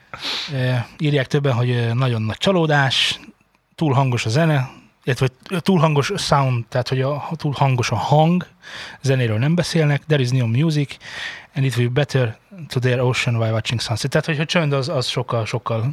[0.54, 3.20] E, írják többen, hogy nagyon nagy csalódás,
[3.76, 4.70] túl hangos a zene,
[5.04, 5.28] illetve
[5.60, 8.48] túl hangos sound, tehát hogy a, túl hangos a hang,
[9.02, 10.98] zenéről nem beszélnek, there is no music,
[11.56, 14.12] and it will be better to their ocean while watching sunset.
[14.12, 15.90] Tehát, hogyha csönd, az, az sokkal, sokkal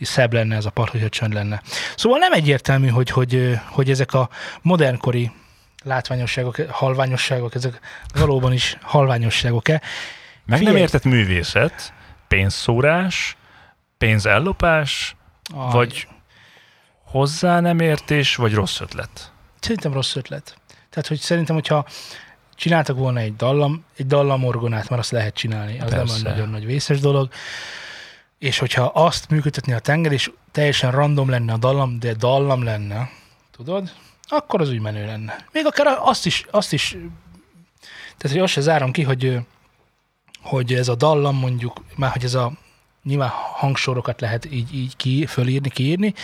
[0.00, 1.62] szebb lenne ez a part, hogyha csönd lenne.
[1.96, 4.28] Szóval nem egyértelmű, hogy, hogy, hogy ezek a
[4.62, 5.30] modernkori
[5.84, 7.80] látványosságok, halványosságok, ezek
[8.14, 9.82] valóban is halványosságok-e.
[10.46, 10.76] Meg Figyelj.
[10.76, 11.92] nem értett művészet,
[12.28, 13.36] pénzszórás,
[13.98, 15.16] pénzellopás,
[15.54, 16.08] A, vagy
[17.14, 19.32] hozzá nem értés, vagy rossz ötlet.
[19.60, 20.56] Szerintem rossz ötlet.
[20.90, 21.86] Tehát, hogy szerintem, hogyha
[22.54, 26.20] csináltak volna egy dallam, egy dallamorgonát, mert azt lehet csinálni, az nem Persze.
[26.20, 27.28] olyan nagyon nagy vészes dolog,
[28.38, 33.10] és hogyha azt működtetni a tenger, és teljesen random lenne a dallam, de dallam lenne,
[33.56, 35.44] tudod, akkor az úgy menő lenne.
[35.52, 36.96] Még akár azt is, azt is
[38.16, 39.38] tehát, hogy azt se zárom ki, hogy,
[40.42, 42.52] hogy ez a dallam mondjuk, már hogy ez a
[43.04, 46.14] nyilván hangsorokat lehet így, így ki, fölírni, kiírni,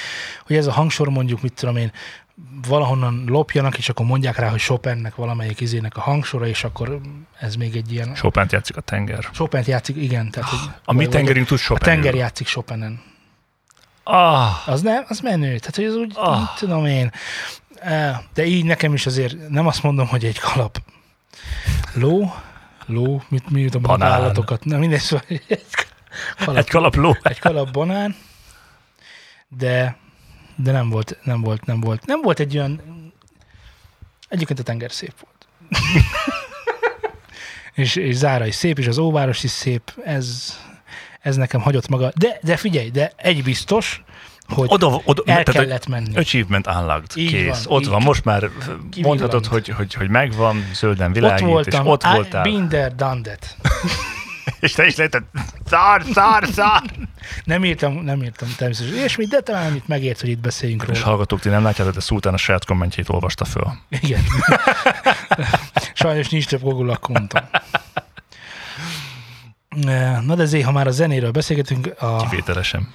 [0.46, 1.92] hogy ez a hangsor mondjuk, mit tudom én,
[2.68, 7.00] valahonnan lopjanak, és akkor mondják rá, hogy Chopinnek valamelyik izének a hangsora, és akkor
[7.38, 8.14] ez még egy ilyen...
[8.14, 9.18] chopin játszik a tenger.
[9.32, 10.30] Chopin játszik, igen.
[10.30, 11.82] Tehát, hogy, A mi tengerünk tud A Chopin.
[11.84, 13.02] tenger játszik Chopinen.
[14.02, 15.58] Ah, Az nem, az menő.
[15.58, 16.28] Tehát, hogy az úgy, Ah.
[16.40, 16.54] ah.
[16.58, 17.12] tudom én.
[17.80, 20.78] Eh, De így nekem is azért nem azt mondom, hogy egy kalap
[21.94, 22.32] ló,
[22.86, 24.64] ló, mit, mi tudom, a állatokat.
[24.64, 25.60] Nem, mindegy, szóval egy
[26.38, 27.16] kalap, egy kalap ló.
[27.23, 28.16] egy kalap banán,
[29.49, 29.96] de,
[30.57, 32.81] de nem volt, nem volt, nem volt, nem volt egy olyan,
[34.29, 35.46] egyébként a tenger szép volt.
[37.75, 40.57] és, és Zára is szép, és az óváros is szép, ez,
[41.20, 42.12] ez nekem hagyott maga.
[42.16, 44.03] De, de figyelj, de egy biztos,
[44.49, 46.16] hogy Oda, oda, el tehát, kellett menni.
[46.16, 47.64] Achievement unlocked, Így kész.
[47.64, 48.96] van, ott van, most már Kivillant.
[49.03, 52.42] mondhatod, hogy, hogy, hogy megvan, zölden világít, ott voltam, és ott I- voltál.
[52.42, 53.57] Been there, done that.
[54.61, 55.25] És te is lehetett,
[55.66, 56.83] szár, szár, szár.
[57.44, 61.05] Nem írtam, nem írtam természetesen ilyesmit, de talán annyit megért, hogy itt beszéljünk És róla.
[61.05, 63.73] hallgatók, ti nem látjátok, de Szultán a saját kommentjét olvasta föl.
[63.88, 64.23] Igen.
[65.94, 67.42] Sajnos nincs több Google akkontom.
[70.20, 72.94] Na de azért, ha már a zenéről beszélgetünk, a Kivételesen.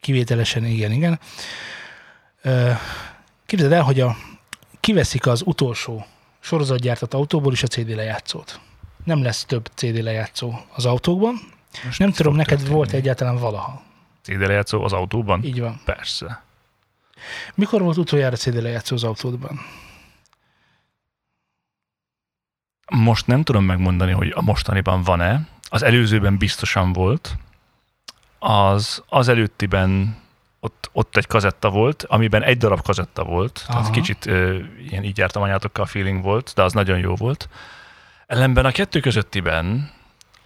[0.00, 1.18] kivételesen, igen, igen.
[3.46, 4.16] Képzeld el, hogy a,
[4.80, 6.06] kiveszik az utolsó
[6.40, 8.60] sorozatgyártott autóból is a CD lejátszót.
[9.04, 11.34] Nem lesz több CD lejátszó az autókban.
[11.84, 12.74] Most Nem tudom, neked történni?
[12.76, 13.82] volt egyáltalán valaha.
[14.22, 15.42] CD lejátszó az autóban?
[15.44, 15.80] Így van.
[15.84, 16.42] Persze.
[17.54, 19.60] Mikor volt utoljára CD lejátszó az autódban?
[22.90, 25.40] Most nem tudom megmondani, hogy a mostaniban van-e.
[25.68, 27.36] Az előzőben biztosan volt.
[28.38, 30.16] Az, az előttiben
[30.60, 33.64] ott, ott egy kazetta volt, amiben egy darab kazetta volt.
[33.66, 33.90] Tehát Aha.
[33.90, 37.48] kicsit ö, ilyen így jártam anyátokkal feeling volt, de az nagyon jó volt.
[38.32, 39.90] Ellenben a kettő közöttiben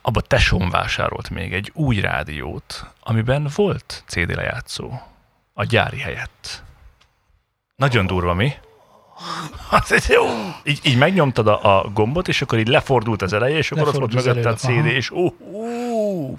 [0.03, 4.91] abba tesóm vásárolt még egy új rádiót, amiben volt CD lejátszó
[5.55, 6.63] a gyári helyett.
[7.77, 8.53] Nagyon durva, mi?
[9.71, 10.25] Az jó.
[10.65, 13.95] Így, így megnyomtad a, a gombot, és akkor így lefordult az eleje, és akkor ott
[13.95, 14.97] volt Lefordult mögötte a CD, aha.
[14.97, 16.39] és ó, ó.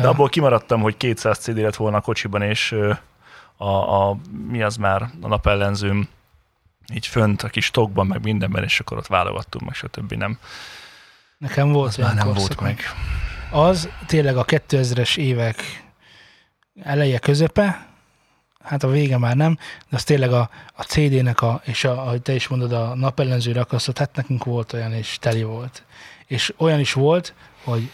[0.00, 2.76] De abból kimaradtam, hogy 200 CD lett volna a kocsiban, és
[3.56, 4.16] a, a,
[4.48, 6.08] mi az már a napellenzőm
[6.94, 10.12] így fönt a kis tokban, meg mindenben, és akkor ott válogattunk, meg stb.
[10.12, 10.38] nem.
[11.38, 12.80] Nekem volt Az olyan nem volt meg.
[13.50, 15.84] Az tényleg a 2000-es évek
[16.82, 17.86] eleje, közepe,
[18.62, 22.22] hát a vége már nem, de az tényleg a, a CD-nek, a, és a, ahogy
[22.22, 25.82] te is mondod, a napellenzőre akasztott, hát nekünk volt olyan, és teli volt.
[26.26, 27.90] És olyan is volt, hogy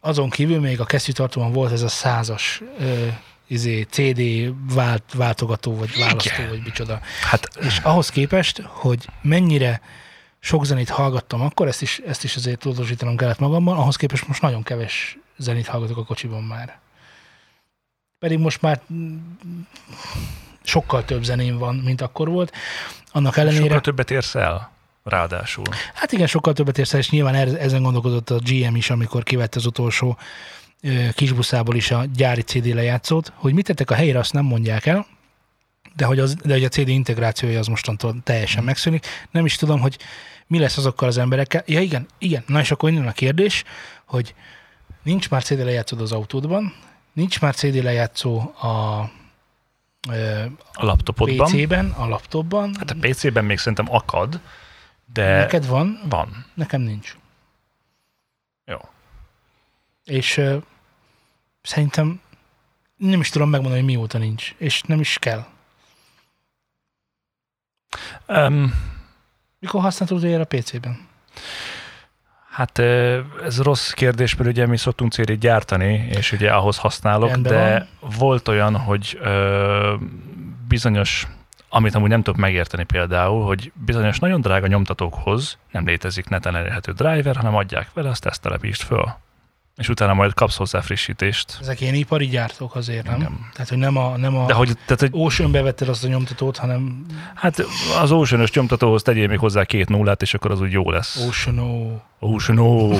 [0.00, 3.06] azon kívül még a kesztyűtartóban volt ez a százas ö,
[3.46, 6.48] izé, CD vált, váltogató, vagy választó, Igen.
[6.48, 7.00] vagy micsoda.
[7.30, 9.80] Hát És ahhoz képest, hogy mennyire
[10.38, 14.42] sok zenét hallgattam akkor, ezt is, ezt is azért tudatosítanom kellett magamban, ahhoz képest most
[14.42, 16.78] nagyon kevés zenét hallgatok a kocsiban már.
[18.18, 18.80] Pedig most már
[20.62, 22.52] sokkal több zeném van, mint akkor volt.
[23.12, 24.70] Annak ellenére, sokkal többet érsz el,
[25.04, 25.64] ráadásul.
[25.94, 29.58] hát igen, sokkal többet érsz el, és nyilván ezen gondolkodott a GM is, amikor kivette
[29.58, 30.18] az utolsó
[31.14, 35.06] kisbuszából is a gyári CD lejátszót, hogy mit tettek a helyre, azt nem mondják el,
[35.96, 39.06] de hogy, az, de hogy a CD integrációja az mostantól teljesen megszűnik.
[39.30, 39.98] Nem is tudom, hogy
[40.46, 41.62] mi lesz azokkal az emberekkel.
[41.66, 42.44] Ja igen, igen.
[42.46, 43.64] Na és akkor innen a kérdés,
[44.04, 44.34] hogy
[45.02, 46.74] nincs már CD lejátszód az autódban,
[47.12, 49.00] nincs már CD lejátszó a
[50.72, 51.46] A laptopodban.
[51.46, 52.74] PC-ben, a laptopban.
[52.78, 54.40] Hát a PC-ben még szerintem akad,
[55.12, 56.46] de Neked van, van.
[56.54, 57.16] nekem nincs.
[60.06, 60.56] És ö,
[61.62, 62.20] szerintem
[62.96, 65.44] nem is tudom megmondani, hogy mióta nincs, és nem is kell.
[68.26, 68.72] Um,
[69.58, 71.08] Mikor használtad utoljára a PC-ben?
[72.50, 72.78] Hát
[73.44, 77.88] ez rossz kérdés, mert ugye mi szoktunk cd gyártani, és ugye ahhoz használok, Rendben de
[78.18, 79.94] volt olyan, hogy ö,
[80.68, 81.26] bizonyos,
[81.68, 86.92] amit amúgy nem tudok megérteni például, hogy bizonyos nagyon drága nyomtatókhoz nem létezik neten elérhető
[86.92, 89.14] driver, hanem adják vele, azt ezt telepítsd föl.
[89.76, 91.58] És utána majd kapsz hozzá frissítést.
[91.60, 93.16] Ezek ilyen ipari gyártók azért, nem?
[93.16, 93.50] Igen.
[93.52, 96.56] Tehát, hogy nem a, nem a De hogy, tehát, hogy Ocean-be vetted azt a nyomtatót,
[96.56, 97.64] hanem hát
[98.00, 101.26] az ocean nyomtatóhoz tegyél még hozzá két nullát, és akkor az úgy jó lesz.
[101.26, 102.00] Ocean O.
[102.18, 102.92] Ocean ó.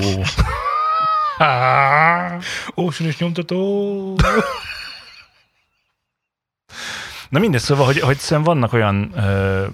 [2.85, 4.15] Ocean-ös nyomtató.
[7.29, 9.65] Na mindegy, szóval, hogy, hogy szerintem vannak olyan ö,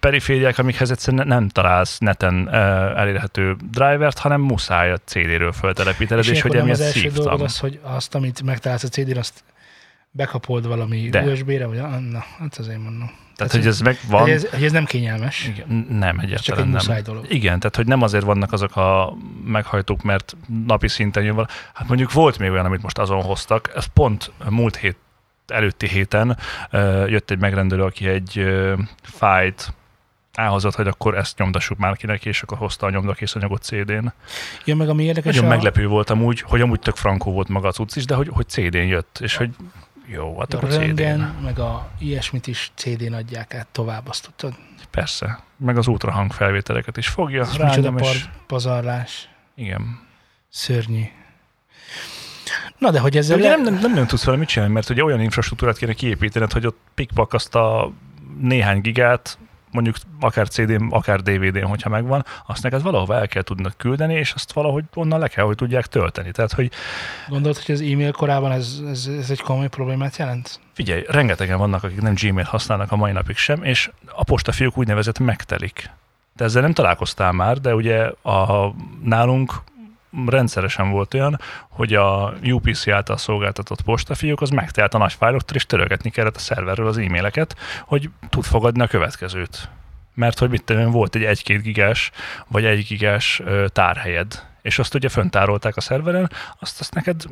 [0.00, 2.48] perifériák, amikhez egyszerűen nem találsz neten
[2.96, 7.24] elérhető drivert, hanem muszáj a CD-ről föltelepítened, és, és hogy emiatt az első szívtam.
[7.24, 9.44] dolgod az, hogy azt, amit megtalálsz a CD-n, azt
[10.10, 11.22] bekapold valami De.
[11.22, 13.10] USB-re, vagy ah, na, hát azért mondom.
[13.36, 14.20] Tehát, hogy ez meg van.
[14.20, 15.46] Hogy ez, hogy ez nem kényelmes.
[15.46, 17.02] Igen, nem, csak egyáltalán egy nem.
[17.02, 17.32] dolog.
[17.32, 21.48] Igen, tehát hogy nem azért vannak azok a meghajtók, mert napi szinten jön vala.
[21.74, 24.96] Hát mondjuk volt még olyan, amit most azon hoztak, ez pont múlt hét
[25.46, 26.38] előtti héten
[26.70, 29.74] ö, jött egy megrendelő, aki egy ö, fájt
[30.36, 34.12] elhozott, hogy akkor ezt nyomtassuk már ki neki, és akkor hozta a nyomdakész anyagot CD-n.
[34.64, 37.68] Ja, meg ami érdekes, Nagyon a, meglepő volt amúgy, hogy amúgy tök frankó volt maga
[37.68, 39.50] a cucc is, de hogy, hogy CD-n jött, és hogy
[40.06, 41.20] jó, hát a akkor CD-n.
[41.42, 44.54] meg a ilyesmit is CD-n adják át tovább, azt tudtad?
[44.90, 45.40] Persze.
[45.56, 47.40] Meg az ultrahang felvételeket is fogja.
[47.40, 48.24] Ez micsoda rányom, par, és...
[48.46, 49.28] pazarlás.
[49.54, 50.00] Igen.
[50.48, 51.02] Szörnyű.
[52.78, 53.38] Na de hogy De ezzel...
[53.38, 55.92] ugye le- nem, nem, nem, nem tudsz vele mit csinálni, mert ugye olyan infrastruktúrát kéne
[55.92, 57.92] kiépítened, hogy ott pikpak azt a
[58.40, 59.38] néhány gigát,
[59.70, 64.32] mondjuk akár CD-n, akár DVD-n, hogyha megvan, azt neked valahova el kell tudnak küldeni, és
[64.32, 66.30] azt valahogy onnan le kell, hogy tudják tölteni.
[66.30, 66.70] Tehát, hogy
[67.28, 70.60] Gondolod, hogy az e-mail korában ez, ez, ez egy komoly problémát jelent?
[70.76, 75.18] figyelj, rengetegen vannak, akik nem Gmail használnak a mai napig sem, és a postafiók úgynevezett
[75.18, 75.90] megtelik.
[76.36, 79.52] De ezzel nem találkoztál már, de ugye a, nálunk
[80.26, 85.66] rendszeresen volt olyan, hogy a UPC által szolgáltatott postafiók az megtelt a nagy fájloktól, és
[85.66, 89.68] törölgetni kellett a szerverről az e-maileket, hogy tud fogadni a következőt.
[90.14, 92.10] Mert hogy mit tudom, volt egy 1-2 gigás,
[92.46, 97.22] vagy 1 gigás tárhelyed, és azt ugye föntárolták a szerveren, azt, azt neked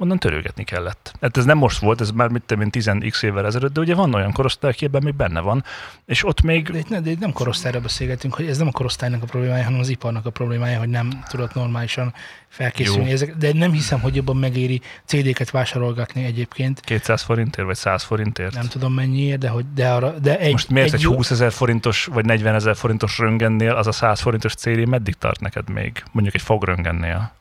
[0.00, 1.12] onnan törölgetni kellett.
[1.20, 3.94] Hát ez nem most volt, ez már mit tudom én 10x évvel ezelőtt, de ugye
[3.94, 5.64] van olyan korosztály, aki ebben még benne van,
[6.06, 8.70] és ott még De itt, ne, de itt nem korosztályra beszélgetünk, hogy ez nem a
[8.70, 12.14] korosztálynak a problémája, hanem az iparnak a problémája, hogy nem tudott normálisan
[12.48, 13.06] felkészülni.
[13.06, 13.12] Jó.
[13.12, 16.80] Ezek, de nem hiszem, hogy jobban megéri CD-ket vásárolgatni egyébként.
[16.80, 18.54] 200 forintért, vagy 100 forintért.
[18.54, 21.52] Nem tudom mennyiért, de, hogy, de, arra, de egy, Most miért egy, jó- 20 ezer
[21.52, 26.02] forintos, vagy 40 ezer forintos röngennél az a 100 forintos CD meddig tart neked még?
[26.12, 27.32] Mondjuk egy fogröngennél.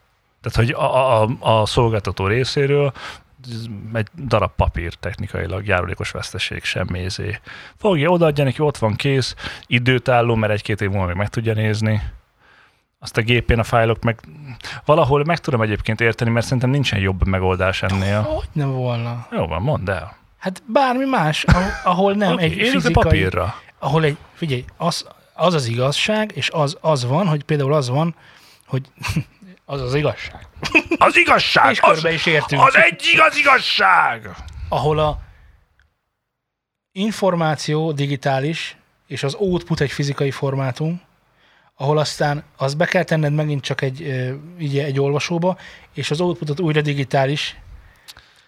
[0.42, 2.94] Tehát, hogy a, a, a szolgáltató részéről
[3.94, 7.40] egy darab papír technikailag, járulékos veszteség, semmi izé.
[7.78, 9.36] Fogja, odaadja neki, ott van kész,
[9.68, 12.02] időtálló, mert egy-két év múlva még meg tudja nézni.
[13.00, 14.20] Azt a gépén a fájlok meg
[14.86, 18.22] valahol meg tudom egyébként érteni, mert szerintem nincsen jobb megoldás ennél.
[18.22, 19.28] Hogy nem volna?
[19.32, 20.18] Jó van, mondd el.
[20.38, 21.46] Hát bármi más,
[21.84, 23.04] ahol, nem Oké, egy fizikai...
[23.04, 23.56] papírra.
[23.80, 28.16] Ahol egy, figyelj, az, az az igazság, és az, az van, hogy például az van,
[28.66, 28.82] hogy
[29.70, 30.48] az az igazság.
[30.98, 31.72] Az igazság!
[31.72, 32.62] És az, is értünk.
[32.62, 34.30] az egy igaz igazság!
[34.70, 35.20] ahol a
[36.92, 38.78] információ digitális,
[39.08, 41.02] és az output egy fizikai formátum,
[41.76, 44.02] ahol aztán azt be kell tenned megint csak egy,
[44.60, 45.58] ugye, egy olvasóba,
[45.94, 47.56] és az outputot újra digitális,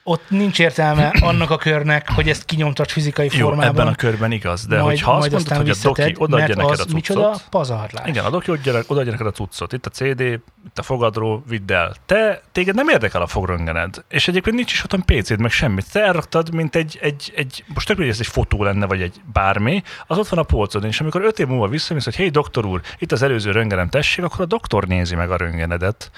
[0.04, 3.68] ott nincs értelme annak a körnek, hogy ezt kinyomtat fizikai Jó, formában.
[3.68, 6.94] ebben a körben igaz, de majd, hogyha azt mondod, hogy a doki odaadja neked a
[6.94, 8.08] micsoda cuccot, pazarlás.
[8.08, 11.72] igen, a doki odaadja, odaadja neked a cuccot, itt a CD, itt a fogadró, vidd
[11.72, 11.96] el.
[12.06, 15.92] Te, téged nem érdekel a fogröngened, és egyébként nincs is otthon PC-d, meg semmit.
[15.92, 19.22] Te elraktad, mint egy, egy, egy most tök, hogy ez egy fotó lenne, vagy egy
[19.34, 22.66] bármi, az ott van a polcodon, és amikor öt év múlva visszamész, hogy hé, doktor
[22.66, 26.12] úr, itt az előző röngenem tessék, akkor a doktor nézi meg a röngenedet,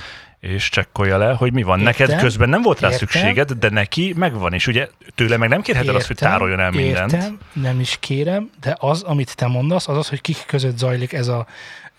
[0.43, 1.79] és csekkolja le, hogy mi van.
[1.79, 3.07] Értem, Neked közben nem volt rá értem.
[3.07, 6.71] szükséged, de neki megvan, és ugye tőle meg nem kérheted azt, hogy Értem, tároljon el
[6.71, 7.11] mindent.
[7.13, 11.13] Értem, nem is kérem, de az, amit te mondasz, az az, hogy kik között zajlik
[11.13, 11.45] ez a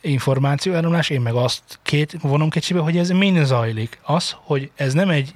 [0.01, 3.99] információ elromlás, én meg azt két, vonom kicsibe, hogy ez mind zajlik.
[4.03, 5.35] Az, hogy ez nem egy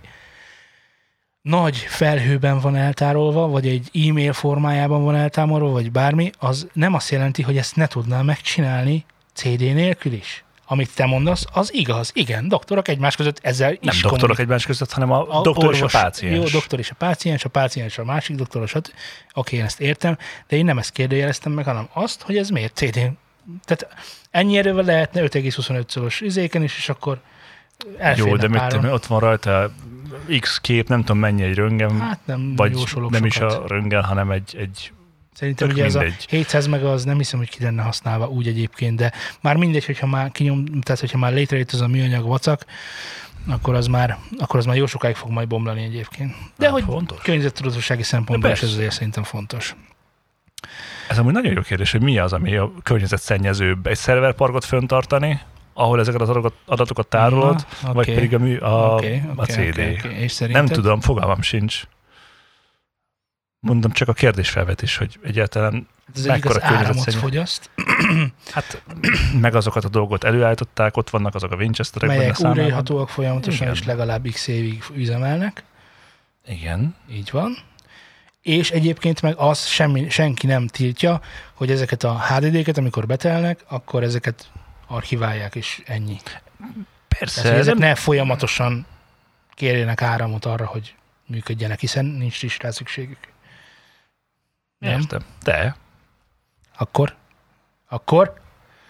[1.42, 7.10] nagy felhőben van eltárolva, vagy egy e-mail formájában van eltámolva, vagy bármi, az nem azt
[7.10, 10.44] jelenti, hogy ezt ne tudnál megcsinálni CD nélkül is.
[10.70, 12.10] Amit te mondasz, az igaz.
[12.14, 15.80] Igen, doktorok egymás között ezzel Nem is doktorok egymás között, hanem a, a doktor és
[15.80, 16.36] a páciens.
[16.36, 18.86] Jó, doktor és a páciens, a páciens a másik doktor, stb.
[19.34, 22.76] Oké, én ezt értem, de én nem ezt kérdőjeleztem meg, hanem azt, hogy ez miért
[22.76, 23.10] CD.
[23.64, 23.88] Tehát
[24.30, 27.20] ennyi erővel lehetne 5,25 szoros izéken is, és akkor
[27.98, 29.70] elférne Jó, de mit tudom, ott van rajta
[30.40, 33.24] X kép, nem tudom mennyi egy röntgen, Hát nem vagy nem sokat.
[33.24, 34.92] is a röntgen, hanem egy, egy
[35.38, 36.24] Szerintem Tök ugye ez a mindegy.
[36.28, 40.06] 700 meg az nem hiszem, hogy ki lenne használva úgy egyébként, de már mindegy, hogyha
[40.06, 42.64] már kinyom, tehát hogyha már létrejött az a műanyag vacak,
[43.48, 46.34] akkor az már, akkor az már jó sokáig fog majd bomlani egyébként.
[46.56, 47.18] De Hát hogy fontos.
[47.22, 49.76] környezettudatossági szempontból is ez azért szerintem fontos.
[51.08, 53.86] Ez amúgy nagyon jó kérdés, hogy mi az, ami a környezetszennyezőbb.
[53.86, 55.40] Egy szerverparkot föntartani,
[55.74, 56.28] ahol ezeket az
[56.66, 58.14] adatokat, tárolod, Na, vagy oké.
[58.14, 59.68] pedig a, mű, a, Oké, a oké, CD.
[59.68, 60.08] oké, oké.
[60.08, 60.68] És Nem szerinted?
[60.70, 61.82] tudom, fogalmam sincs.
[63.60, 67.70] Mondom csak a kérdésfelvetés, hogy egyáltalán, Ez egyik az mekkora áramot környezetszenny- fogyaszt,
[68.54, 68.82] hát
[69.40, 72.56] meg azokat a dolgot előállították, ott vannak azok a Winchesterek melyek számában.
[72.58, 73.72] újraírhatóak folyamatosan, Igen.
[73.74, 75.64] és legalább x évig üzemelnek.
[76.46, 76.94] Igen.
[77.10, 77.56] Így van.
[78.42, 81.20] És egyébként meg az semmi, senki nem tiltja,
[81.54, 84.50] hogy ezeket a HDD-ket, amikor betelnek, akkor ezeket
[84.86, 86.16] archiválják, és ennyi.
[87.18, 88.86] Persze, Tehát, ezek nem, ne folyamatosan
[89.54, 90.94] kérjenek áramot arra, hogy
[91.26, 93.18] működjenek, hiszen nincs is rá szükségük.
[94.78, 94.98] Nem?
[95.00, 95.24] értem.
[95.42, 95.76] De.
[96.78, 97.14] Akkor?
[97.88, 98.40] Akkor?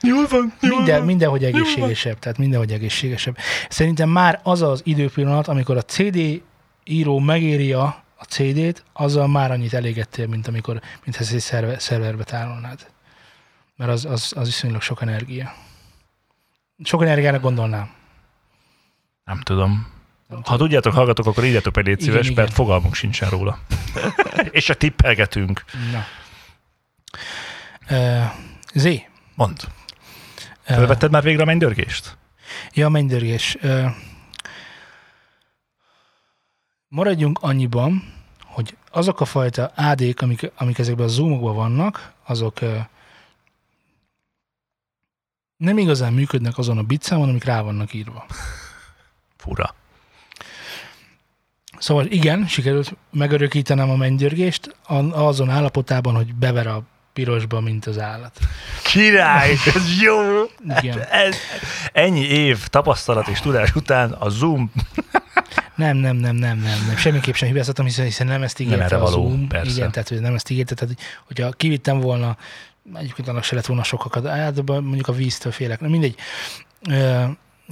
[0.03, 3.37] Jól van, Minden, mindenhogy egészségesebb, tehát mindenhogy egészségesebb.
[3.68, 6.42] Szerintem már az az időpillanat, amikor a CD
[6.85, 7.83] író megírja
[8.16, 12.87] a CD-t, azzal már annyit elégettél, mint amikor, mint ha ezt egy szerver, szerverbe tárolnád.
[13.77, 15.55] Mert az, az, az viszonylag sok energia.
[16.83, 17.90] Sok energiának gondolnám.
[19.24, 19.97] Nem tudom.
[20.45, 22.43] Ha tudjátok, hallgatok, akkor írjatok egy légy Igen, szíves, igen.
[22.43, 23.59] mert fogalmunk sincsen róla.
[24.51, 25.64] És se tippelgetünk.
[25.93, 26.05] Na.
[27.91, 28.25] Uh,
[28.75, 29.09] Zé.
[29.35, 29.59] Mondd.
[30.69, 32.17] Uh, Fölvetted már végre a mennydörgést?
[32.73, 33.57] Ja, a mennydörgés.
[33.61, 33.87] Ö,
[36.88, 38.12] Maradjunk annyiban,
[38.45, 42.79] hogy azok a fajta AD-k, amik, amik ezekben a zoomokban vannak, azok ö,
[45.57, 48.27] nem igazán működnek azon a bitszámon, amik rá vannak írva.
[49.37, 49.75] Fura.
[51.79, 54.77] Szóval igen, sikerült megörökítenem a mennydörgést
[55.12, 58.38] azon állapotában, hogy bever a pirosba, mint az állat.
[58.83, 60.17] Király, ez jó!
[60.81, 60.99] Igen.
[61.11, 61.37] Ez,
[61.93, 64.73] ennyi év tapasztalat és tudás után a Zoom
[65.75, 66.97] Nem, nem, nem, nem, nem, nem.
[66.97, 69.49] Semmiképp sem hibáztatom, hiszen, hiszen nem ezt ígérte erre a való, Zoom.
[69.49, 69.71] persze.
[69.71, 70.95] Igen, tehát hogy nem ezt ígérte, tehát
[71.27, 72.37] hogyha kivittem volna,
[72.95, 76.14] egyébként annak se lett volna sokakat, általában mondjuk a víztől félek, na mindegy,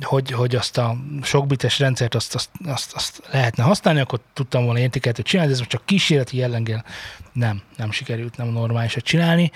[0.00, 4.78] hogy, hogy azt a sokbites rendszert azt, azt, azt, azt, lehetne használni, akkor tudtam volna
[4.78, 6.85] értékeltet csinálni, de ez csak kísérleti jelleggel
[7.32, 9.50] nem, nem sikerült, nem normálisat csinálni.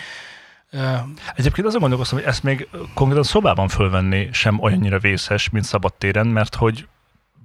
[1.35, 6.55] Egyébként azon gondolkoztam, hogy ezt még konkrétan szobában fölvenni sem olyannyira vészes, mint szabadtéren, mert
[6.55, 6.89] hogy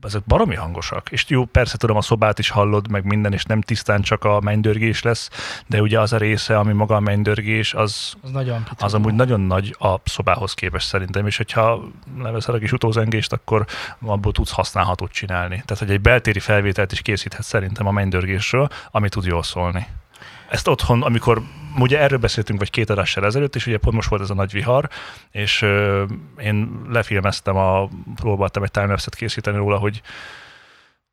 [0.05, 1.11] ezek baromi hangosak.
[1.11, 4.39] És jó, persze tudom, a szobát is hallod, meg minden, és nem tisztán csak a
[4.39, 5.29] mennydörgés lesz,
[5.67, 8.83] de ugye az a része, ami maga a mennydörgés, az, az nagyon pici.
[8.83, 11.83] az amúgy nagyon nagy a szobához képest szerintem, és hogyha
[12.17, 13.65] leveszel a kis utózengést, akkor
[14.01, 15.63] abból tudsz használhatót csinálni.
[15.65, 19.87] Tehát, hogy egy beltéri felvételt is készíthet szerintem a mennydörgésről, ami tud jól szólni.
[20.49, 21.41] Ezt otthon, amikor,
[21.77, 24.51] ugye erről beszéltünk vagy két adással ezelőtt, és ugye pont most volt ez a nagy
[24.51, 24.89] vihar,
[25.31, 26.05] és ö,
[26.37, 30.01] én lefilmeztem, a, próbáltam egy timelapse-et készíteni róla, hogy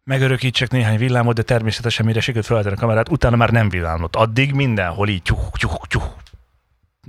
[0.05, 4.17] megörökítsek néhány villámot, de természetesen mire sikerült feltenni a kamerát, utána már nem villámlott.
[4.17, 6.03] Addig mindenhol így tyuh, tyuh, tyuh.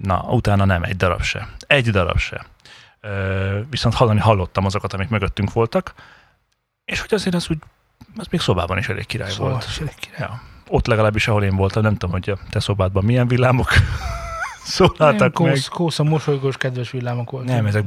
[0.01, 1.49] Na, utána nem, egy darab se.
[1.67, 2.45] Egy darab se.
[3.01, 5.93] Ö, viszont hallani hallottam azokat, amik mögöttünk voltak,
[6.85, 7.57] és hogy azért az úgy,
[8.17, 9.65] az még szobában is elég király Szóval, volt.
[9.69, 10.19] és elég király.
[10.19, 10.41] Ja.
[10.73, 13.83] Ott legalábbis, ahol én voltam, nem tudom, hogy a te szobádban milyen villámok Nem,
[14.63, 15.31] szólaltak meg.
[15.31, 17.55] kósz, kósza, mosolygós, kedves villámok voltak.
[17.55, 17.83] Nem, ezek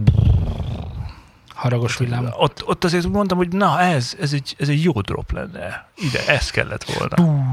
[1.54, 2.34] Haragos villámok.
[2.36, 5.88] ott, ott azért mondtam, hogy na ez, ez egy, ez egy jó drop lenne.
[5.96, 7.44] Ide, ez kellett volna.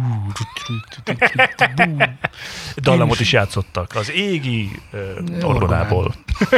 [2.76, 3.96] Dallamot is játszottak.
[3.96, 6.13] Az égi uh, orgonából.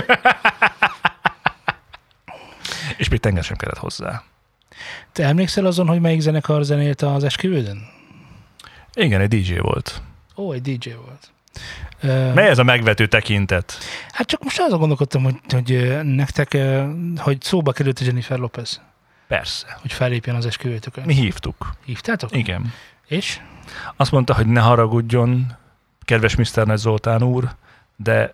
[2.98, 4.24] És még tenger sem kellett hozzá.
[5.12, 7.94] Te emlékszel azon, hogy melyik zenekar zenélt az esküvődön?
[8.96, 10.02] Igen, egy DJ volt.
[10.36, 11.30] Ó, egy DJ volt.
[12.34, 13.78] Mely ez a megvető tekintet?
[14.12, 16.58] hát csak most azon gondolkodtam, hogy, hogy nektek,
[17.18, 18.82] hogy szóba került a Jennifer Lopez,
[19.28, 19.78] Persze.
[19.82, 21.04] hogy fellépjen az esküvőtökön.
[21.06, 21.74] Mi hívtuk.
[21.86, 22.36] Hívtátok?
[22.36, 22.74] Igen.
[23.08, 23.40] És?
[23.96, 25.58] Azt mondta, hogy ne haragudjon,
[26.04, 26.66] kedves Mr.
[26.66, 27.56] Nagy Zoltán úr,
[27.96, 28.34] de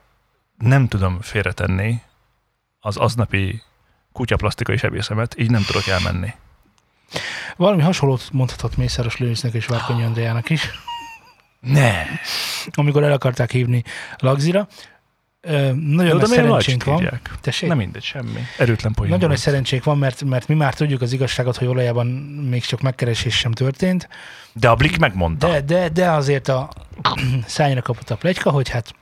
[0.58, 2.02] nem tudom félretenni
[2.80, 3.62] az aznapi
[4.12, 6.34] kutyaplasztikai sebészemet, így nem tudok elmenni.
[7.58, 10.70] Valami hasonlót mondhatott Mészáros Lőrincnek és Várkonyi Andréjának is,
[11.60, 11.92] Ne!
[12.72, 13.84] amikor el akarták hívni
[14.18, 14.68] Lagzira.
[15.42, 17.22] Ö, nagyon nagy szerencsénk van.
[17.42, 17.70] Tessék?
[17.70, 18.40] Nem mindegy, semmi.
[18.58, 22.08] Erőtlen poén Nagyon nagy szerencsénk van, mert, mert mi már tudjuk az igazságot, hogy valójában
[22.50, 24.10] még csak megkeresés sem történt,
[24.54, 25.48] De a Blik megmondta.
[25.48, 26.70] de, de, de azért a
[27.46, 28.94] szányra kapott a plegyka, hogy hát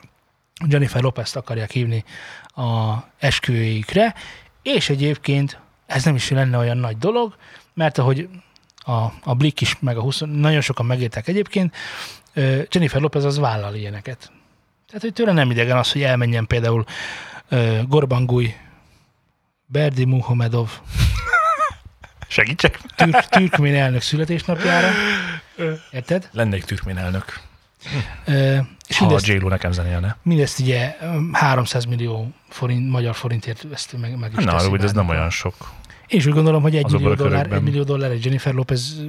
[0.67, 2.03] Jennifer Lopez-t akarják hívni
[2.45, 4.13] a esküvőjükre,
[4.61, 7.35] és egyébként ez nem is lenne olyan nagy dolog,
[7.79, 8.29] mert ahogy
[8.75, 8.91] a,
[9.23, 11.75] a Blick is, meg a 20, nagyon sokan megértek egyébként,
[12.69, 14.31] Jennifer Lopez az vállal ilyeneket.
[14.87, 16.85] Tehát, hogy tőle nem idegen az, hogy elmenjen például
[17.49, 18.55] ö, Gorbangui,
[19.65, 20.69] Berdi Muhamedov,
[22.27, 22.79] Segítsek?
[22.95, 24.87] türk, türkmén elnök születésnapjára.
[25.91, 26.29] Érted?
[26.31, 27.39] Lennék türkmén elnök.
[28.25, 28.57] Ö,
[28.87, 30.17] és Ha a mindezt, j nekem zenélne.
[30.23, 34.93] mindezt ugye ö, 300 millió forint, magyar forintért ezt meg, meg is Na, úgy ez
[34.93, 35.77] nem olyan sok.
[36.09, 39.01] Én is úgy gondolom, hogy egy millió, dollár, egy millió dollár egy Jennifer Lopez,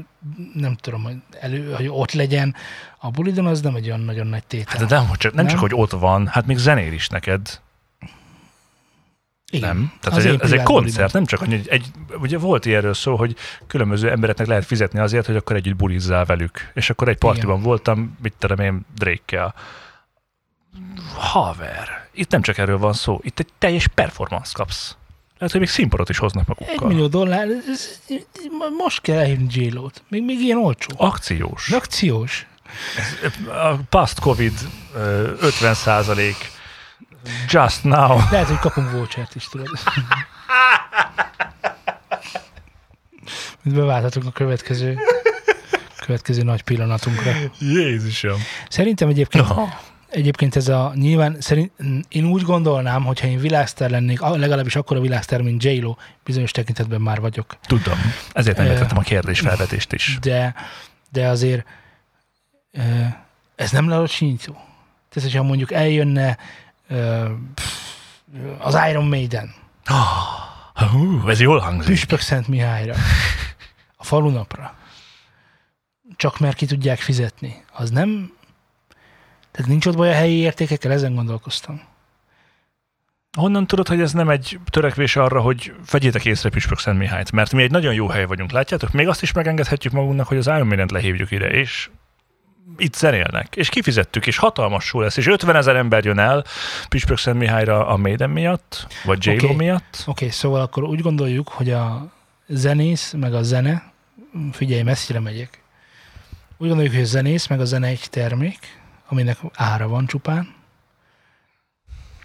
[0.54, 2.54] nem tudom, hogy, elő, hogy ott legyen
[2.98, 4.78] a bulidon, az nem egy olyan nagyon nagy tétel.
[4.78, 5.54] Hát de nem, hogy csak, nem, Nem?
[5.54, 7.60] csak, hogy ott van, hát még zenél is neked.
[9.50, 9.76] Igen.
[9.76, 9.92] Nem?
[10.00, 11.86] Tehát ez, én ez egy koncert, nem csak annyi, egy, egy,
[12.20, 13.36] ugye volt ilyenről szó, hogy
[13.66, 16.70] különböző embereknek lehet fizetni azért, hogy akkor együtt bulizzál velük.
[16.74, 17.66] És akkor egy partiban Igen.
[17.66, 19.54] voltam, mit tudom én, Drake-kel.
[21.14, 24.96] Haver, itt nem csak erről van szó, itt egy teljes performance kapsz.
[25.40, 26.88] Lehet, hogy még színpadot is hoznak Egy magukkal.
[26.88, 28.00] millió dollár, ez,
[28.78, 29.72] most kell elhívni j
[30.08, 30.88] Még, még ilyen olcsó.
[30.96, 31.68] Akciós.
[31.70, 32.46] Akciós.
[33.46, 34.52] A past Covid
[34.94, 36.36] ö, 50 százalék.
[37.48, 38.16] Just now.
[38.30, 39.68] Lehet, hogy kapunk vouchert is, tudod.
[43.62, 44.98] Mint beválthatunk a következő,
[46.04, 47.32] következő nagy pillanatunkra.
[47.58, 48.40] Jézusom.
[48.68, 49.64] Szerintem egyébként, No.
[50.10, 51.72] Egyébként ez a nyilván, szerint,
[52.08, 55.84] én úgy gondolnám, hogyha én világsztár lennék, legalábbis akkor a világsztár, mint j
[56.24, 57.56] bizonyos tekintetben már vagyok.
[57.62, 57.98] Tudom.
[58.32, 60.18] Ezért nem értettem a kérdésfelvetést is.
[60.20, 60.54] De,
[61.10, 61.64] de azért
[63.56, 64.52] ez nem lelacsonyító.
[65.08, 66.38] Tehát, hogyha mondjuk eljönne
[68.58, 69.54] az Iron Maiden,
[70.90, 71.86] Hú, ez jól hangzik.
[71.86, 72.94] Püspök Szent Mihályra,
[73.96, 74.74] a falunapra,
[76.16, 78.32] csak mert ki tudják fizetni, az nem...
[79.52, 81.80] Tehát nincs ott baj a helyi értékekkel, ezen gondolkoztam.
[83.36, 87.32] Honnan tudod, hogy ez nem egy törekvés arra, hogy vegyétek észre Püspök Szent Mihályt?
[87.32, 88.92] Mert mi egy nagyon jó hely vagyunk, látjátok?
[88.92, 91.90] Még azt is megengedhetjük magunknak, hogy az Iron Maiden-t lehívjuk ide, és
[92.76, 96.44] itt zenélnek, és kifizettük, és hatalmas show lesz, és 50 ezer ember jön el
[96.88, 99.54] Püspök Szent Mihályra a Maiden miatt, vagy j Oké.
[99.54, 99.96] miatt.
[100.00, 102.12] Oké, okay, szóval akkor úgy gondoljuk, hogy a
[102.46, 103.92] zenész, meg a zene,
[104.52, 105.62] figyelj, messzire megyek.
[106.58, 108.79] Úgy gondoljuk, hogy a zenész, meg a zene egy termék,
[109.10, 110.54] aminek ára van csupán,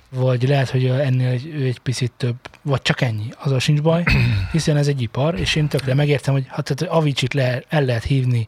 [0.09, 4.03] vagy lehet, hogy ennél egy, ő egy picit több, vagy csak ennyi, azzal sincs baj,
[4.51, 8.03] hiszen ez egy ipar, és én tökre megértem, hogy ha tehát Avicsit le, el lehet
[8.03, 8.47] hívni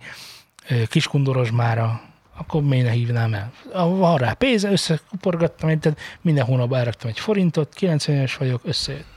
[0.88, 2.01] Kiskundorozsmára,
[2.38, 3.51] akkor miért ne hívnám el?
[3.73, 9.15] Van rá pénz, összekuporgattam, tehát minden hónapban elraktam egy forintot, 90 éves vagyok, összejött.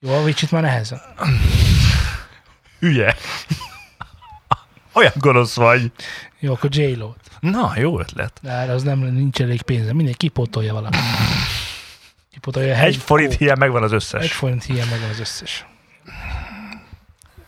[0.00, 1.00] Jó, Avicsit már nehezen.
[2.78, 3.14] Hülye.
[4.92, 5.92] Olyan gonosz vagy.
[6.38, 7.25] Jó, akkor j -Lo-t.
[7.40, 8.38] Na, jó ötlet.
[8.42, 9.92] De hát az nem, nincs elég pénze.
[9.92, 11.00] Mindenki kipótolja valamit.
[12.32, 14.32] Kipótolja a Egy forint hiány megvan az Egy összes.
[14.32, 15.66] forint hiány megvan az összes.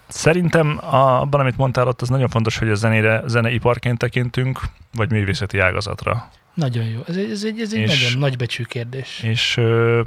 [0.08, 4.60] Szerintem a, abban, amit mondtál ott, az nagyon fontos, hogy a zenére zeneiparként tekintünk,
[4.94, 6.30] vagy művészeti ágazatra.
[6.54, 7.00] Nagyon jó.
[7.06, 9.20] Ez egy, ez egy, ez egy És- nagyon nagybecsű kérdés.
[9.22, 10.02] És ö,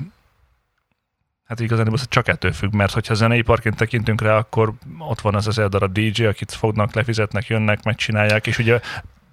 [1.48, 5.70] hát igazán csak ettől függ, mert hogyha zeneiparként tekintünk rá, akkor ott van az ezer
[5.70, 8.80] darab DJ, akit fognak, lefizetnek, jönnek, megcsinálják, és ugye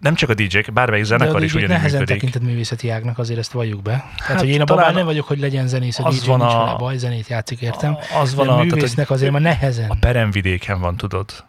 [0.00, 2.20] nem csak a DJ-k, bármelyik zenekar is ugyanígy nehezen működik.
[2.20, 3.90] tekintett művészeti ágnak, azért ezt valljuk be.
[3.90, 6.52] Tehát, Hát hogy én a babán nem vagyok, hogy legyen zenész, a DJ van nincs
[6.52, 7.96] a- vele baj, zenét játszik, értem.
[8.20, 9.90] Az van a a, művésznek azért már nehezen.
[9.90, 11.44] a peremvidéken van, tudod.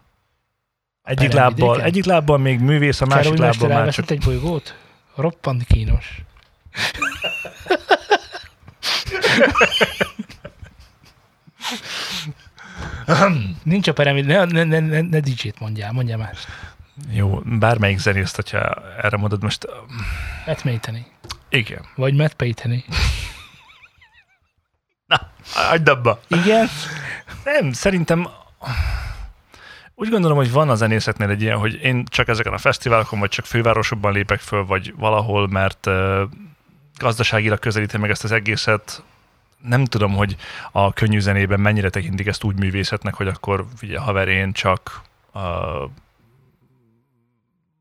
[1.02, 4.10] Egyik lábbal, egyik lábbal még művész, a másik Károly lábbal már csak...
[4.10, 4.74] egy bolygót?
[5.14, 6.22] Roppant kínos.
[13.62, 16.38] Nincs a perem, ne, ne, ne, ne, ne DJ-t mondjál, mondjál más.
[17.10, 18.58] Jó, bármelyik zenészt, hogyha
[19.02, 19.66] erre mondod most,
[20.46, 21.06] Matt Mayteni.
[21.48, 21.84] igen.
[21.94, 22.84] Vagy Matt Payteni.
[25.06, 26.20] Na, hagyd abba.
[26.28, 26.68] Igen?
[27.44, 28.28] Nem, szerintem
[29.94, 33.28] úgy gondolom, hogy van a zenészetnél egy ilyen, hogy én csak ezeken a fesztiválokon, vagy
[33.28, 36.20] csak fővárosokban lépek föl, vagy valahol, mert uh,
[36.98, 39.02] gazdaságilag közelítem meg ezt az egészet.
[39.62, 40.36] Nem tudom, hogy
[40.72, 45.42] a könnyű zenében mennyire tekintik ezt úgy művészetnek, hogy akkor ugye haver én csak uh,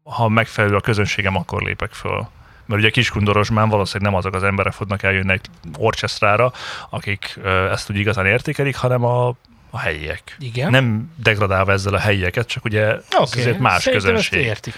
[0.09, 2.27] ha megfelelő a közönségem, akkor lépek föl.
[2.65, 5.45] Mert ugye Kiskundorosmán valószínűleg nem azok az emberek fognak eljönni egy
[5.77, 6.51] orchestrára,
[6.89, 9.27] akik uh, ezt úgy igazán értékelik, hanem a,
[9.69, 10.35] a helyiek.
[10.39, 10.71] Igen.
[10.71, 14.45] Nem degradálva ezzel a helyieket, csak ugye ez Oké, azért más szerintem közönség.
[14.45, 14.73] értik.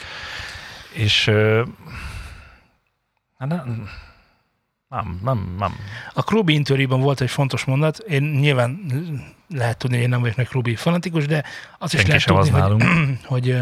[0.94, 1.26] És
[3.38, 3.90] hát nem,
[4.90, 5.76] nem, nem, nem.
[6.14, 8.86] A klubi interjúban volt egy fontos mondat, én nyilván
[9.50, 11.44] lehet tudni, hogy én nem vagyok nagy klubi fanatikus, de
[11.78, 13.20] azt is Senki lehet sem az tudni, hogy, nálunk.
[13.34, 13.62] hogy, ö,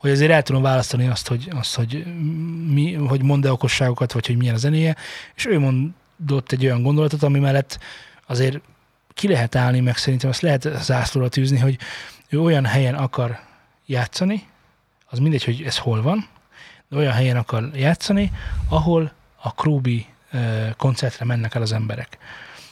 [0.00, 2.04] hogy azért el tudom választani azt, hogy, azt, hogy,
[2.66, 4.96] mi, hogy mond-e okosságokat, vagy hogy milyen a zenéje,
[5.34, 7.78] és ő mondott egy olyan gondolatot, ami mellett
[8.26, 8.60] azért
[9.14, 11.78] ki lehet állni, meg szerintem azt lehet zászlóra tűzni, hogy
[12.28, 13.38] ő olyan helyen akar
[13.86, 14.46] játszani,
[15.06, 16.28] az mindegy, hogy ez hol van,
[16.88, 18.32] de olyan helyen akar játszani,
[18.68, 20.06] ahol a Krúbi
[20.76, 22.18] koncertre mennek el az emberek.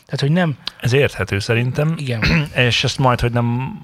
[0.05, 0.57] Tehát, hogy nem...
[0.81, 1.95] Ez érthető szerintem.
[1.97, 2.22] Igen.
[2.68, 3.79] És ezt majd, hogy nem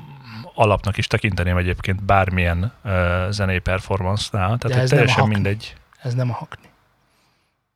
[0.55, 2.93] alapnak is tekinteném egyébként bármilyen uh,
[3.31, 4.59] zenei performance-nál.
[4.59, 5.77] Tehát ez teljesen nem mindegy.
[6.03, 6.69] Ez nem a hakni.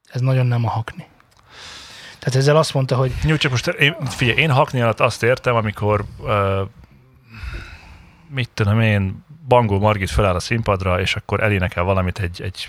[0.09, 1.07] Ez nagyon nem a hakni.
[2.18, 3.12] Tehát ezzel azt mondta, hogy...
[3.24, 6.61] Jó, csak most én, figyelj, én hakni alatt azt értem, amikor uh,
[8.29, 12.68] mit tudom én, Bangó Margit feláll a színpadra, és akkor elénekel valamit egy, egy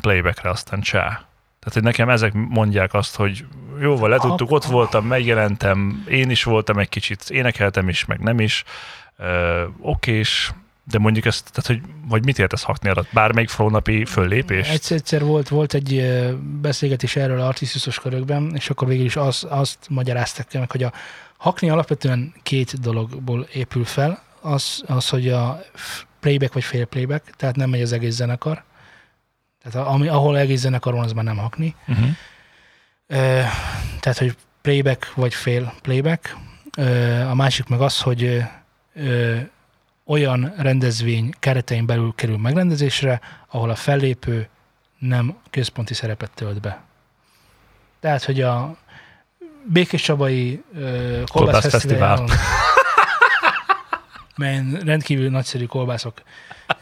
[0.00, 1.08] playbackre, aztán csá.
[1.58, 3.44] Tehát, hogy nekem ezek mondják azt, hogy
[3.80, 8.64] jóval letudtuk, ott voltam, megjelentem, én is voltam egy kicsit, énekeltem is, meg nem is,
[9.18, 10.52] uh, okés,
[10.84, 13.08] de mondjuk ezt, tehát hogy, vagy mit értesz hakni alatt?
[13.12, 14.68] Bármelyik frónapi föllépés?
[14.68, 16.02] Egyszer, egyszer volt, volt egy
[16.60, 20.92] beszélgetés erről artiszusos körökben, és akkor végül is az, azt magyaráztak meg, hogy a
[21.36, 24.22] hakni alapvetően két dologból épül fel.
[24.40, 25.60] Az, az hogy a
[26.20, 28.62] playback vagy fél playback, tehát nem megy az egész zenekar.
[29.62, 31.74] Tehát ami, ahol egész zenekar van, az már nem hakni.
[31.86, 32.08] Uh-huh.
[33.06, 36.36] Tehát, hogy playback vagy fél playback.
[37.28, 38.44] A másik meg az, hogy
[40.04, 44.48] olyan rendezvény keretein belül kerül megrendezésre, ahol a fellépő
[44.98, 46.82] nem központi szerepet tölt be.
[48.00, 48.76] Tehát, hogy a
[49.64, 52.28] Békés Csabai uh, Kolbász Fesztiválon,
[54.36, 56.22] melyen rendkívül nagyszerű kolbászok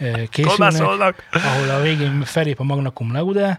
[0.01, 3.57] uh, készülnek, ahol a végén felép a Magnakum Laude, uh,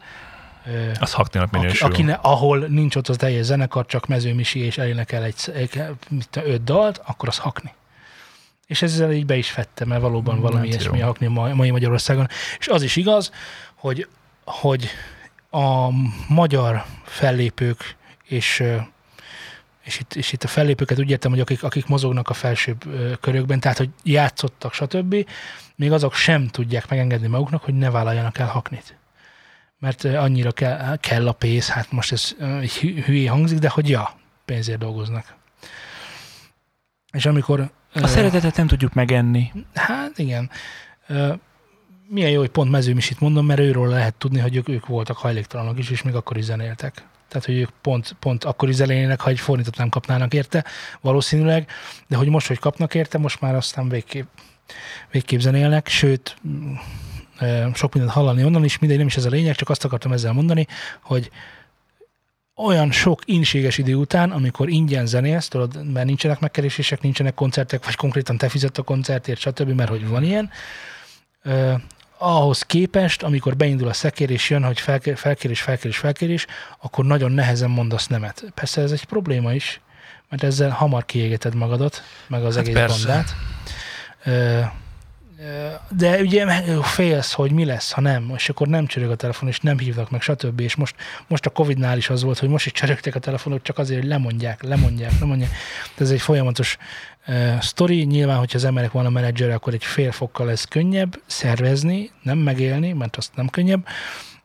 [0.99, 1.87] az hakninak minősül.
[1.87, 6.27] Aki, aki ahol nincs ott az teljes zenekar, csak mezőmisi és elénekel egy, egy, egy
[6.33, 7.73] öt dalt, akkor az hakni
[8.67, 12.27] és ezzel így be is fette, mert valóban valami hát ilyesmi a hakni mai Magyarországon.
[12.59, 13.31] És az is igaz,
[13.73, 14.07] hogy,
[14.45, 14.89] hogy
[15.49, 15.89] a
[16.27, 18.63] magyar fellépők és
[19.83, 22.83] és itt, és itt a fellépőket úgy értem, hogy akik, akik mozognak a felsőbb
[23.19, 25.29] körökben, tehát hogy játszottak, stb.,
[25.75, 28.97] még azok sem tudják megengedni maguknak, hogy ne vállaljanak el haknit.
[29.83, 32.35] Mert annyira kell, kell a pénz, hát most ez
[32.79, 34.15] hülyé hangzik, de hogy ja,
[34.45, 35.35] pénzért dolgoznak.
[37.11, 39.51] És amikor a szeretetet nem tudjuk megenni.
[39.73, 40.49] Hát igen.
[42.07, 45.79] Milyen jó, hogy pont mezőmisit mondom, mert őről lehet tudni, hogy ők, ők voltak hajléktalanok
[45.79, 46.93] is, és még akkor is zenéltek.
[47.27, 50.65] Tehát, hogy ők pont, pont akkor is zenének, ha egy fordított nem kapnának érte,
[51.01, 51.69] valószínűleg,
[52.07, 54.27] de hogy most, hogy kapnak érte, most már aztán végképp,
[55.11, 56.35] végképp zenélnek, sőt,
[57.73, 60.33] sok mindent hallani onnan is, mindegy, nem is ez a lényeg, csak azt akartam ezzel
[60.33, 60.67] mondani,
[61.01, 61.31] hogy
[62.55, 67.95] olyan sok inséges idő után, amikor ingyen zenélsz, tudod, mert nincsenek megkeresések, nincsenek koncertek, vagy
[67.95, 70.49] konkrétan te fizet a koncertért, stb., mert hogy van ilyen,
[71.45, 71.73] uh,
[72.17, 76.45] ahhoz képest, amikor beindul a szekér, és jön, hogy felkér, felkérés, felkérés, felkérés,
[76.81, 78.43] akkor nagyon nehezen mondasz nemet.
[78.53, 79.81] Persze ez egy probléma is,
[80.29, 83.07] mert ezzel hamar kiégeted magadat, meg az hát egész persze.
[83.07, 83.35] bandát.
[84.25, 84.81] Uh,
[85.89, 86.45] de ugye
[86.81, 90.09] félsz, hogy mi lesz, ha nem, és akkor nem csörög a telefon, és nem hívnak
[90.09, 90.59] meg, stb.
[90.59, 90.95] És most,
[91.27, 94.09] most a Covid-nál is az volt, hogy most is csörögtek a telefonok, csak azért, hogy
[94.09, 95.49] lemondják, lemondják, lemondják.
[95.97, 96.77] De ez egy folyamatos
[97.27, 98.03] uh, sztori.
[98.03, 102.37] Nyilván, hogyha az emberek van a menedzser, akkor egy fél fokkal ez könnyebb szervezni, nem
[102.37, 103.85] megélni, mert azt nem könnyebb,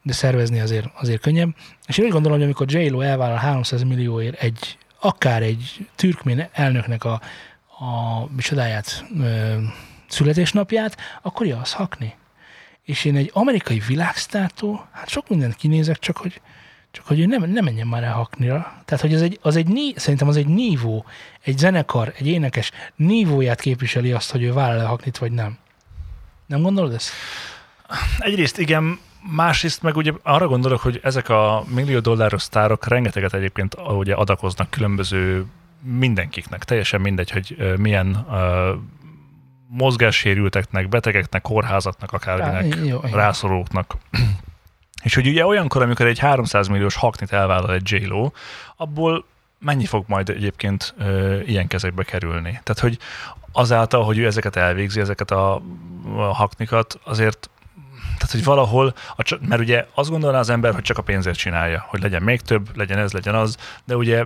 [0.03, 1.55] de szervezni azért, azért könnyebb.
[1.87, 7.05] És én úgy gondolom, hogy amikor J-Lo elvállal 300 millióért egy, akár egy türkmén elnöknek
[7.05, 7.21] a,
[7.79, 9.05] a micsodáját,
[10.11, 12.15] születésnapját, akkor ja, az hakni.
[12.85, 16.41] És én egy amerikai világsztártól, hát sok mindent kinézek, csak hogy,
[16.91, 18.83] csak hogy ő nem, nem menjen már el haknira.
[18.85, 21.05] Tehát, hogy az egy, az egy, szerintem az egy nívó,
[21.41, 25.59] egy zenekar, egy énekes nívóját képviseli azt, hogy ő vállal el haknit, vagy nem.
[26.47, 27.11] Nem gondolod ezt?
[28.19, 33.77] Egyrészt igen, másrészt meg ugye arra gondolok, hogy ezek a millió dolláros sztárok rengeteget egyébként
[33.97, 35.47] ugye adakoznak különböző
[35.83, 38.81] mindenkiknek, teljesen mindegy, hogy milyen uh,
[39.69, 43.97] mozgássérülteknek, betegeknek, kórházatnak, akárminek, Rá, rászorulóknak.
[45.03, 48.13] És hogy ugye olyankor, amikor egy 300 milliós haknit elvállal egy j
[48.77, 49.25] abból
[49.59, 52.61] mennyi fog majd egyébként ö, ilyen kezekbe kerülni?
[52.63, 52.99] Tehát, hogy
[53.53, 55.63] azáltal, hogy ő ezeket elvégzi, ezeket a,
[56.17, 57.51] a haknikat, azért
[58.19, 61.85] tehát, hogy valahol, a, mert ugye azt gondolná az ember, hogy csak a pénzért csinálja,
[61.89, 64.25] hogy legyen még több, legyen ez, legyen az, de ugye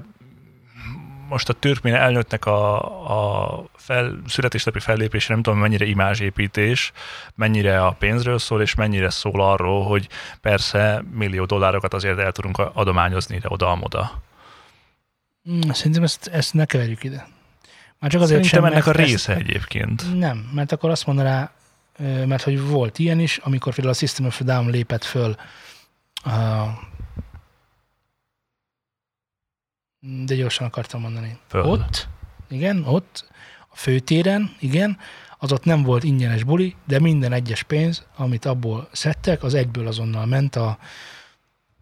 [1.33, 2.77] most a türkmén elnöttnek a,
[3.55, 6.93] a fel, születésnapi fellépése nem tudom mennyire imázsépítés,
[7.35, 10.09] mennyire a pénzről szól, és mennyire szól arról, hogy
[10.41, 14.23] persze millió dollárokat azért el tudunk adományozni ide, oda, oda.
[15.45, 17.27] Hmm, szerintem ezt, ezt ne keverjük ide.
[17.99, 20.19] Már csak azért Szerintem sem, ennek a része ezt, egyébként.
[20.19, 21.51] Nem, mert akkor azt mondaná,
[22.27, 25.37] mert hogy volt ilyen is, amikor például a System of Down lépett föl
[30.25, 31.39] de gyorsan akartam mondani.
[31.49, 31.63] Föl.
[31.63, 32.09] Ott
[32.49, 33.29] igen, ott,
[33.69, 34.99] a főtéren, igen,
[35.39, 39.87] az ott nem volt ingyenes buli, de minden egyes pénz, amit abból szedtek, az egyből
[39.87, 40.79] azonnal ment a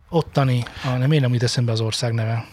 [0.09, 2.47] ottani, a, nem én nem jut eszembe az ország neve.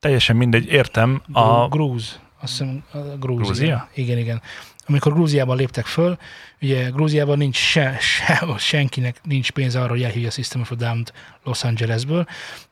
[0.00, 1.22] Teljesen mindegy, értem.
[1.32, 1.40] A...
[1.40, 2.20] A, Grúz.
[2.40, 3.44] Azt hiszem, a Grúzia.
[3.44, 3.88] Grúzia?
[3.94, 4.42] Igen, igen.
[4.88, 6.18] Amikor Grúziában léptek föl,
[6.60, 10.74] ugye Grúziában nincs se, se, senkinek nincs pénze arra, hogy elhívja a System of a
[10.74, 11.12] Down-t
[11.44, 12.26] Los Angelesből,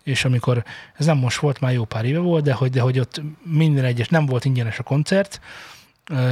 [0.05, 0.64] és amikor,
[0.97, 3.85] ez nem most volt, már jó pár éve volt, de hogy, de hogy ott minden
[3.85, 5.41] egyes, nem volt ingyenes a koncert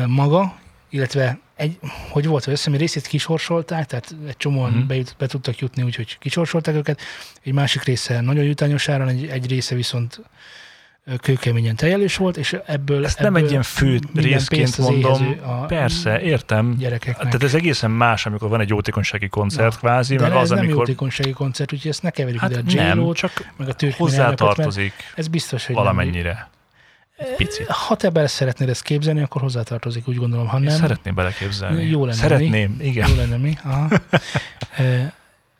[0.06, 0.58] maga,
[0.90, 1.78] illetve egy,
[2.10, 4.86] hogy volt, hogy azt hiszem, részét kisorsolták, tehát egy csomóan uh-huh.
[4.86, 7.00] be, be tudtak jutni, úgyhogy kisorsolták őket.
[7.42, 10.20] Egy másik része nagyon jutányos áron, egy, egy része viszont
[11.20, 13.04] kőkeményen tejelős volt, és ebből...
[13.04, 15.36] ezt nem ebből egy ilyen fő részként mondom.
[15.66, 16.76] Persze, értem.
[16.78, 17.24] gyerekeknek.
[17.24, 20.58] Tehát ez egészen más, amikor van egy jótékonysági koncert Na, kvázi, meg ez az, nem
[20.58, 20.76] amikor...
[20.76, 24.92] jótékonysági koncert, úgyhogy ezt ne keverjük Hát ide a nem, csak meg a mert hozzátartozik
[25.14, 25.84] Ez biztos, hogy nem.
[25.84, 26.48] valamennyire.
[27.16, 27.66] Egy picit.
[27.66, 30.76] Ha te bele szeretnéd ezt képzelni, akkor hozzátartozik, úgy gondolom, ha Én nem.
[30.76, 31.84] szeretném beleképzelni.
[31.84, 33.08] Jó lenne, Szeretném, igen.
[33.08, 33.58] Jó lenne mi.
[33.64, 33.88] Aha.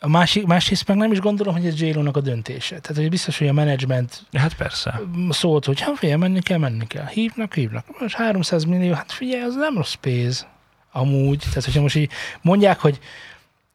[0.05, 2.79] A másik, másrészt meg nem is gondolom, hogy ez j a döntése.
[2.81, 5.01] Tehát, hogy biztos, hogy a menedzsment Hát persze.
[5.31, 7.07] szólt, hogy ha figyelj, menni kell, menni kell.
[7.07, 8.01] Hívnak, hívnak.
[8.01, 10.47] Most 300 millió, hát figyelj, az nem rossz pénz.
[10.93, 11.39] Amúgy.
[11.39, 12.11] Tehát, hogyha most így
[12.43, 12.99] mondják, hogy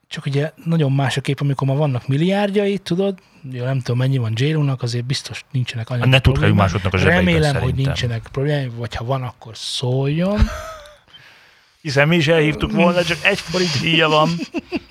[0.08, 3.20] csak ugye nagyon más a kép, amikor ma vannak milliárdjai, tudod,
[3.52, 6.72] jó, nem tudom, mennyi van j azért biztos nincsenek anyagi Ne tudkáljuk problémák.
[6.72, 7.84] másoknak a zsebeiben Remélem, hogy szerintem.
[7.86, 10.40] nincsenek problémái, vagy ha van, akkor szóljon.
[11.82, 14.30] Hiszen mi is elhívtuk volna, csak egy forint híja van.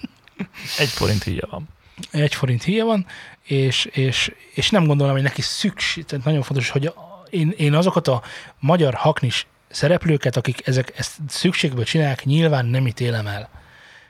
[0.79, 1.69] Egy forint híja van.
[2.11, 3.07] egy forint híja van,
[3.43, 6.93] és, és, és nem gondolom, hogy neki szükség, tehát nagyon fontos, hogy
[7.31, 8.23] én, én azokat a
[8.59, 13.49] magyar haknis szereplőket, akik ezek, ezt szükségből csinálják, nyilván nem ítélem el.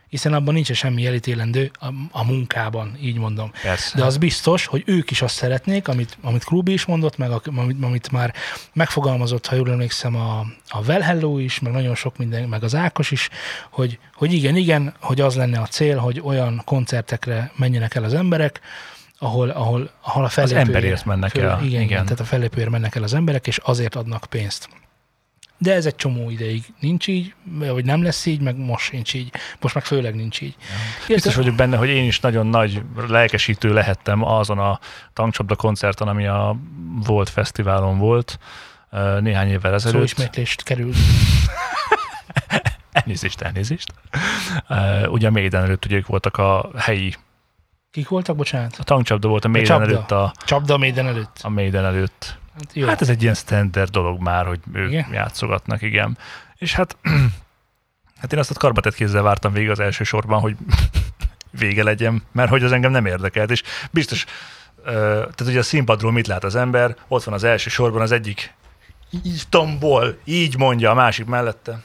[0.09, 3.51] Hiszen abban nincs semmi elítélendő a, a munkában, így mondom.
[3.63, 3.99] Persze.
[3.99, 7.43] De az biztos, hogy ők is azt szeretnék, amit, amit Klubi is mondott, meg a-
[7.57, 8.35] amit, amit már
[8.73, 10.39] megfogalmazott, ha jól emlékszem, a,
[10.69, 13.29] a Well Hello is, meg nagyon sok minden, meg az Ákos is,
[13.71, 18.15] hogy, hogy igen, igen, hogy az lenne a cél, hogy olyan koncertekre menjenek el az
[18.15, 18.61] emberek,
[19.19, 22.05] ahol, ahol, ahol a fellépőért, emberért mennek el, Igen, igen, igen.
[22.05, 24.69] tehát a fellépőért mennek el az emberek, és azért adnak pénzt.
[25.59, 29.33] De ez egy csomó ideig nincs így, vagy nem lesz így, meg most sincs így.
[29.61, 30.57] Most meg főleg nincs így.
[31.07, 34.81] Biztos vagyok benne, hogy én is nagyon nagy lelkesítő lehettem azon a
[35.13, 36.57] tankcsapda koncerten, ami a
[37.05, 38.39] Volt Fesztiválon volt
[39.21, 39.97] néhány évvel ezelőtt.
[39.97, 40.93] Szóismétlést kerül.
[42.93, 43.93] Elnézést, elnézést.
[45.07, 47.15] Ugye a Maiden előtt ugye ők voltak a helyi,
[47.91, 48.77] Kik voltak, bocsánat?
[48.79, 51.39] a tankcsapda volt a Maiden előtt a, Csapda a Maiden előtt.
[51.43, 52.39] a Maiden előtt.
[52.59, 52.87] Hát jó.
[52.87, 55.13] Hát ez egy ilyen standard dolog már, hogy ők Igen?
[55.13, 56.19] játszogatnak, igen.
[56.57, 56.97] És hát,
[58.21, 60.57] hát én azt a karbatett kézzel vártam végig az első sorban, hogy
[61.59, 64.25] vége legyen, mert hogy az engem nem érdekelt, és biztos,
[64.85, 68.55] tehát ugye a színpadról mit lát az ember, ott van az első sorban az egyik
[69.11, 71.83] így tombol, így mondja a másik mellette.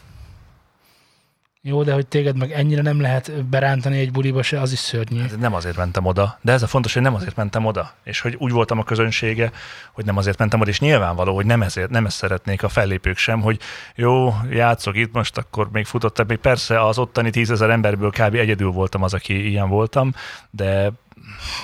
[1.66, 5.20] Jó, de hogy téged meg ennyire nem lehet berántani egy buliba se, az is szörnyű.
[5.20, 8.20] Hát nem azért mentem oda, de ez a fontos, hogy nem azért mentem oda, és
[8.20, 9.50] hogy úgy voltam a közönsége,
[9.92, 13.16] hogy nem azért mentem oda, és nyilvánvaló, hogy nem ezért, nem ezt szeretnék a fellépők
[13.16, 13.60] sem, hogy
[13.94, 18.34] jó, játszok itt most, akkor még futottak, még persze az ottani tízezer emberből kb.
[18.34, 20.14] egyedül voltam az, aki ilyen voltam,
[20.50, 20.92] de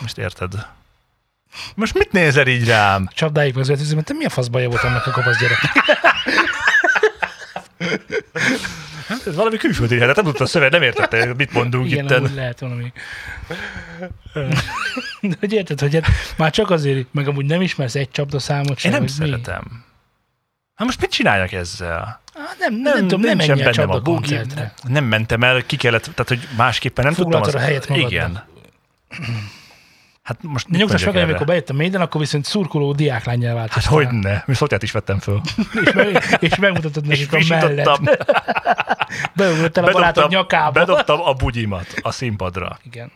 [0.00, 0.52] most érted.
[1.74, 3.08] Most mit nézel így rám?
[3.12, 5.58] Csapdáig ötöző, mert te mi a faszbaja volt annak a kopasz gyerek?
[9.26, 12.18] Ez valami külföldi hát nem tudta a szöveg, nem értette, mit mondunk Igen, itten.
[12.18, 12.92] amúgy lehet valami.
[15.20, 16.06] De hogy érted, hogy hát
[16.36, 19.26] már csak azért, meg amúgy nem ismersz egy csapdaszámot sem, Én nem hogy mi?
[19.30, 19.84] szeretem.
[20.74, 22.20] Hát most mit csináljak ezzel?
[22.34, 24.16] Ah, nem, nem, nem, tudom, nem nincsen menj bennem csapda bugi.
[24.18, 24.74] koncertre.
[24.82, 27.32] Nem mentem el, ki kellett, tehát hogy másképpen nem tudtam.
[27.32, 28.10] Foglaltad a helyet magadnak.
[28.10, 28.44] Igen.
[30.30, 31.44] Hát most Nyugtass meg, amikor erre?
[31.44, 33.92] bejött a Maiden, akkor viszont szurkoló diáklányjal Hát változtál.
[33.92, 35.40] hogy ne, mi szotját is vettem föl.
[35.84, 38.18] És, meg, és megmutatod nekik a mellett.
[39.36, 40.70] Beugrottál a barátod nyakába.
[40.70, 42.78] bedobtam a bugyimat a színpadra.
[42.82, 43.12] Igen.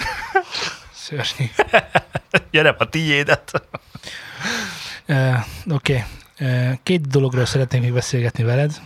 [0.92, 1.50] Szörnyű.
[2.50, 3.52] Gyere a tiédet.
[5.08, 5.36] Uh,
[5.70, 6.04] Oké.
[6.38, 6.70] Okay.
[6.70, 8.80] Uh, két dologról szeretnék még beszélgetni veled.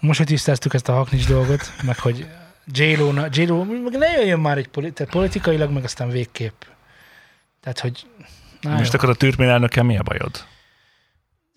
[0.00, 2.26] Most, hogy tisztáztuk ezt a haknis dolgot, meg hogy
[2.72, 6.62] J-Lo, J-Lo meg ne jöjjön már egy politi- politikailag, meg aztán végképp.
[7.60, 8.06] Tehát, hogy
[8.60, 8.98] na, Most jó.
[8.98, 10.46] akkor a türkmén elnökkel mi a bajod?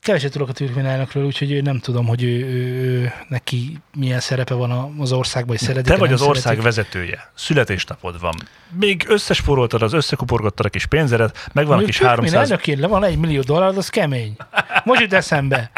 [0.01, 4.53] keveset tudok a türkménelnökről, úgyhogy ő nem tudom, hogy ő, ő, ő, neki milyen szerepe
[4.53, 6.63] van az országban, hogy szeretik Te vagy az ország szeretik.
[6.63, 7.31] vezetője.
[7.33, 8.33] Születésnapod van.
[8.79, 12.33] Még összesporoltad az, összekuporgattad a kis pénzeret, megvan a kis 300...
[12.33, 14.35] elnökén le van egy millió dollár, az kemény.
[14.83, 15.71] Most jut eszembe.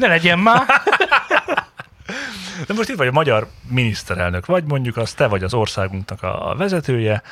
[0.00, 0.62] Ne legyen már.
[2.66, 6.54] De most itt vagy a magyar miniszterelnök, vagy mondjuk az te vagy az országunknak a
[6.56, 7.22] vezetője,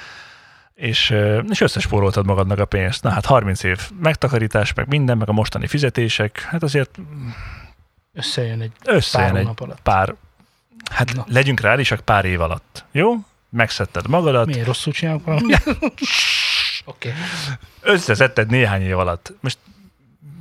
[0.75, 1.15] és,
[1.49, 3.03] és összespóroltad magadnak a pénzt.
[3.03, 6.99] Na hát 30 év megtakarítás, meg minden, meg a mostani fizetések, hát azért
[8.17, 9.81] Összejön egy összejön pár egy hónap alatt.
[9.83, 10.15] pár,
[10.91, 11.25] hát Na.
[11.29, 12.85] legyünk reálisak pár év alatt.
[12.93, 13.15] Jó?
[13.49, 15.63] Megszedted magadat, Miért rosszul csinálok valamit?
[16.85, 17.09] Oké.
[17.09, 17.13] Okay.
[17.81, 19.33] összeszedted néhány év alatt.
[19.41, 19.59] Most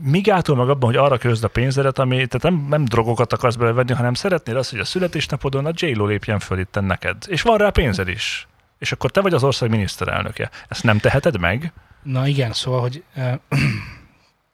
[0.02, 3.56] mi gátol meg abban, hogy arra közd a pénzedet, ami, tehát nem, nem drogokat akarsz
[3.56, 7.24] belevenni, hanem szeretnél azt, hogy a születésnapodon a j lépjen föl itt neked.
[7.28, 8.48] És van rá pénzed is.
[8.80, 10.50] És akkor te vagy az ország miniszterelnöke.
[10.68, 11.74] Ezt nem teheted meg?
[12.04, 13.34] Na igen, szóval, hogy uh,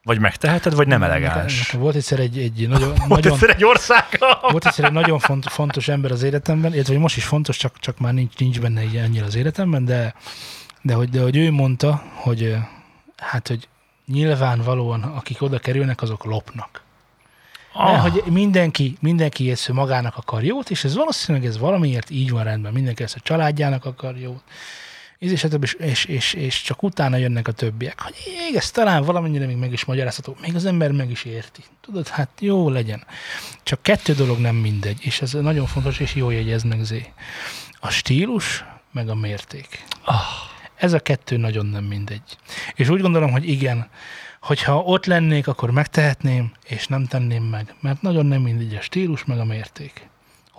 [0.03, 1.65] Vagy megteheted, vagy nem elegáns?
[1.65, 4.39] Nekem volt egyszer egy, egy nagyon, Volt nagyon, egyszer egy országa?
[4.51, 7.99] volt egyszer egy nagyon font, fontos ember az életemben, illetve most is fontos, csak, csak
[7.99, 10.13] már nincs, nincs benne így annyira az életemben, de,
[10.82, 12.55] de, hogy, de hogy ő mondta, hogy
[13.17, 13.67] hát, hogy
[14.06, 16.82] nyilvánvalóan, akik oda kerülnek, azok lopnak.
[17.74, 17.93] Ah.
[17.93, 22.43] Ah, hogy mindenki, mindenki ezt magának akar jót, és ez valószínűleg ez valamiért így van
[22.43, 22.74] rendben.
[22.74, 24.43] Mindenki ezt a családjának akar jót,
[25.18, 28.02] és, és, és, és, és, csak utána jönnek a többiek.
[28.02, 31.64] Hogy még ez talán valamennyire még meg is magyarázható, még az ember meg is érti.
[31.82, 33.06] Tudod, hát jó legyen.
[33.64, 37.14] Csak kettő dolog nem mindegy, és ez nagyon fontos, és jó jegyezni meg Zé.
[37.80, 39.86] A stílus, meg a mérték.
[40.04, 40.51] Ah.
[40.82, 42.38] Ez a kettő nagyon nem mindegy.
[42.75, 43.89] És úgy gondolom, hogy igen,
[44.41, 47.75] hogyha ott lennék, akkor megtehetném, és nem tenném meg.
[47.79, 50.09] Mert nagyon nem mindegy a stílus, meg a mérték.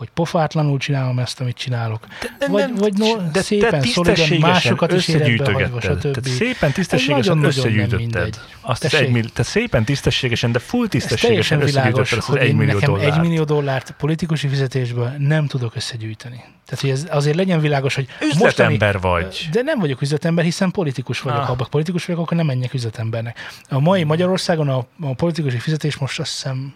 [0.02, 2.06] Hogy pofátlanul csinálom ezt, amit csinálok.
[2.38, 6.00] de vagy, nem- vagy no, de szépen, szolidan, másokat is életbe hagyva, stb.
[6.00, 8.40] Tehát szépen tisztességesen nem összegyűjtötted.
[8.60, 12.34] Azt az egy millió, te szépen tisztességesen, de full tisztességesen teljesen világos, összegyűjtötted azt az
[12.34, 13.14] hogy egy millió nekem dollárt.
[13.14, 16.44] egy millió dollárt politikusi fizetésből nem tudok összegyűjteni.
[16.66, 19.48] Tehát, hogy ez azért legyen világos, hogy Üzletember vagy.
[19.52, 21.38] De nem vagyok üzletember, hiszen politikus vagyok.
[21.38, 21.46] Ah.
[21.46, 23.38] Ha politikus vagyok, akkor nem menjek üzletembernek.
[23.68, 26.74] A mai Magyarországon a, a politikusi fizetés most azt hiszem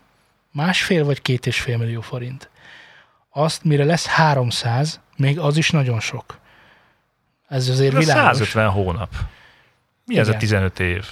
[0.53, 2.51] másfél vagy két és fél millió forint.
[3.39, 6.39] Azt, mire lesz 300, még az is nagyon sok.
[7.49, 8.37] Ez azért Ez világos.
[8.37, 9.15] 150 hónap.
[10.05, 10.41] Mi ez a Igen.
[10.41, 11.07] 15 év?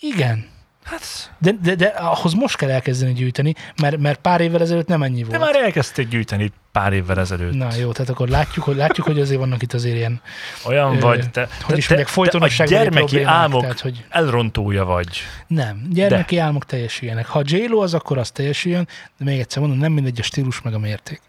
[0.00, 0.48] Igen.
[0.84, 5.02] Hát, De, de, de ahhoz most kell elkezdeni gyűjteni, mert, mert pár évvel ezelőtt nem
[5.02, 5.52] ennyi de volt.
[5.52, 7.54] már elkezdték gyűjteni pár évvel ezelőtt.
[7.54, 10.20] Na jó, tehát akkor látjuk, hogy, látjuk, hogy azért vannak itt azért ilyen,
[10.66, 14.84] Olyan Ö, vagy, te, hogy is te, mondják, te a gyermeki álmok tehát, hogy elrontója
[14.84, 15.08] vagy.
[15.46, 17.26] nem, gyermeki álmok teljesüljenek.
[17.26, 20.74] Ha j az, akkor az teljesüljön, de még egyszer mondom, nem mindegy a stílus meg
[20.74, 21.20] a mérték.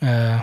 [0.00, 0.34] Uh,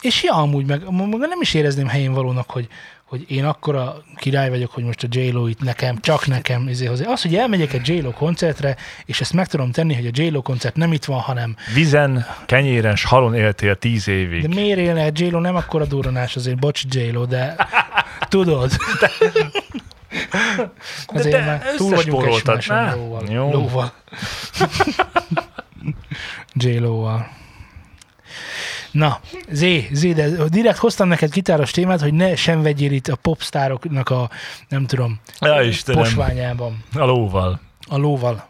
[0.00, 2.68] és ja, amúgy meg, meg nem is érezném helyén valónak, hogy,
[3.12, 6.68] hogy én akkora király vagyok, hogy most a j itt nekem, csak nekem.
[6.68, 7.10] Izé, hozzá.
[7.10, 10.76] az, hogy elmegyek egy j koncertre, és ezt meg tudom tenni, hogy a j koncert
[10.76, 14.42] nem itt van, hanem Vizen, kenyéren, halon éltél tíz évig.
[14.42, 16.98] De miért élne egy j nem akkora durranás azért, bocs j
[17.28, 17.56] de
[18.28, 18.72] tudod.
[21.06, 22.94] Azért te már túl vagyunk ne?
[22.94, 23.22] lóval.
[23.28, 23.50] Jó.
[23.50, 23.92] Lóval.
[26.54, 26.78] j
[28.92, 29.20] Na,
[29.50, 34.08] Zé, Zé, de direkt hoztam neked gitáros témát, hogy ne sem vegyél itt a popstároknak
[34.10, 34.30] a,
[34.68, 36.02] nem tudom, Ja, Istenem.
[36.02, 37.60] posványában, A lóval.
[37.88, 38.48] a lóval.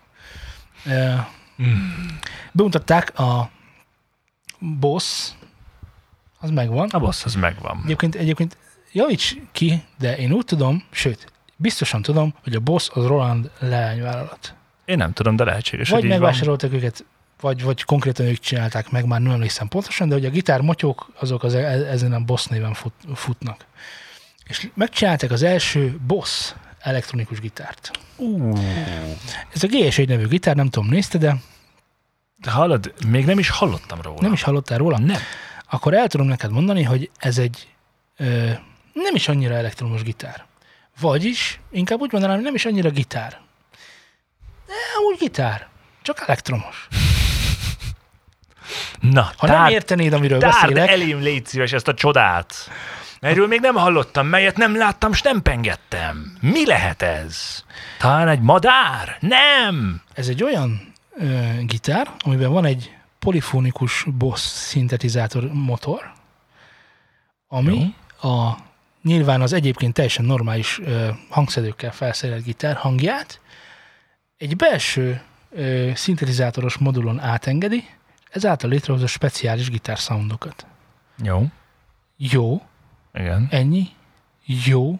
[0.86, 1.14] Uh,
[1.56, 2.18] Hmm.
[2.52, 3.50] bemutatták a
[4.58, 5.28] Boss,
[6.40, 6.88] az megvan.
[6.88, 7.80] A boss az megvan.
[7.84, 8.56] Egyébként, egyébként
[8.92, 14.54] javíts ki, de én úgy tudom, sőt, biztosan tudom, hogy a Boss az Roland leányvállalat.
[14.84, 17.04] Én nem tudom, de lehetséges, Vagy hogy megvásároltak őket,
[17.42, 21.42] vagy, vagy konkrétan ők csinálták meg, már nem emlékszem pontosan, de hogy a gitármotyók azok
[21.42, 23.64] az, e- ezen a Boss néven fut, futnak.
[24.44, 27.90] És megcsinálták az első Boss elektronikus gitárt.
[28.16, 28.52] Ú,
[29.54, 31.36] Ez a GS1 nevű gitár, nem tudom, nézte, de
[32.36, 34.18] de hallod, még nem is hallottam róla.
[34.20, 34.98] nem is hallottál róla?
[34.98, 35.20] Nem.
[35.70, 37.68] akkor el tudom neked mondani, hogy ez egy
[38.16, 38.50] ö,
[38.92, 40.44] nem is annyira elektromos gitár.
[41.00, 43.40] Vagyis, inkább úgy mondanám, nem is annyira gitár.
[44.66, 44.72] De
[45.10, 45.68] úgy gitár,
[46.02, 46.88] csak elektromos.
[49.10, 52.54] Na, Ha tár, nem értenéd, amiről tárd beszélek, elém, légy szíves ezt a csodát.
[53.20, 56.36] Erről még nem hallottam, melyet nem láttam, s nem pengettem.
[56.40, 57.64] Mi lehet ez?
[57.98, 59.16] Talán egy madár?
[59.20, 60.02] Nem!
[60.14, 61.24] ez egy olyan ö,
[61.60, 66.12] gitár, amiben van egy polifonikus Boss szintetizátor motor,
[67.48, 68.52] ami a
[69.02, 73.40] nyilván az egyébként teljesen normális ö, hangszedőkkel felszerelt gitár hangját
[74.36, 77.84] egy belső ö, szintetizátoros modulon átengedi,
[78.32, 80.66] ezáltal létrehoz a speciális gitár soundokat.
[81.22, 81.44] Jó,
[82.16, 82.62] Jó,
[83.14, 83.46] igen.
[83.50, 83.88] ennyi,
[84.44, 84.98] jó.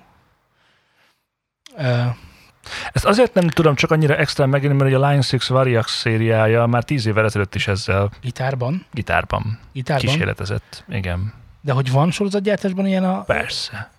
[1.77, 2.03] Ö,
[2.93, 6.85] Ezt azért nem tudom csak annyira extra megélni, mert a Line 6 Variax szériája már
[6.85, 10.85] tíz évvel ezelőtt is ezzel gitárban, gitárban gitárban, kísérletezett.
[10.89, 13.23] Igen, de hogy van sorozatgyártásban ilyen a...
[13.23, 13.91] persze.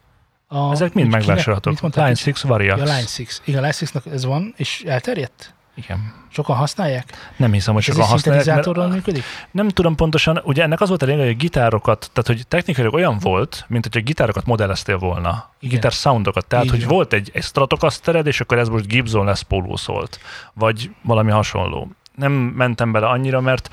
[0.48, 1.82] a Ezek mind megvásárolhatók.
[1.96, 2.80] Line 6 Variax.
[2.80, 3.42] Ja, Line 6.
[3.46, 5.54] Igen, Line 6 ez van, és elterjedt?
[5.76, 6.14] Igen.
[6.30, 7.34] Sokan használják?
[7.38, 9.24] Nem hiszem, hogy Ez sokan használják, mert működik?
[9.52, 12.94] nem tudom pontosan, ugye ennek az volt a lényeg, hogy a gitárokat, tehát hogy technikailag
[12.94, 15.50] olyan volt, mint hogy a gitárokat modelleztél volna.
[15.60, 15.76] Igen.
[15.76, 16.46] Gitár soundokat.
[16.46, 20.20] Tehát, Így hogy volt egy, egy Stratocastered, és akkor ez most Gibson Les Paul szólt.
[20.54, 21.92] Vagy valami hasonló.
[22.16, 23.70] Nem mentem bele annyira, mert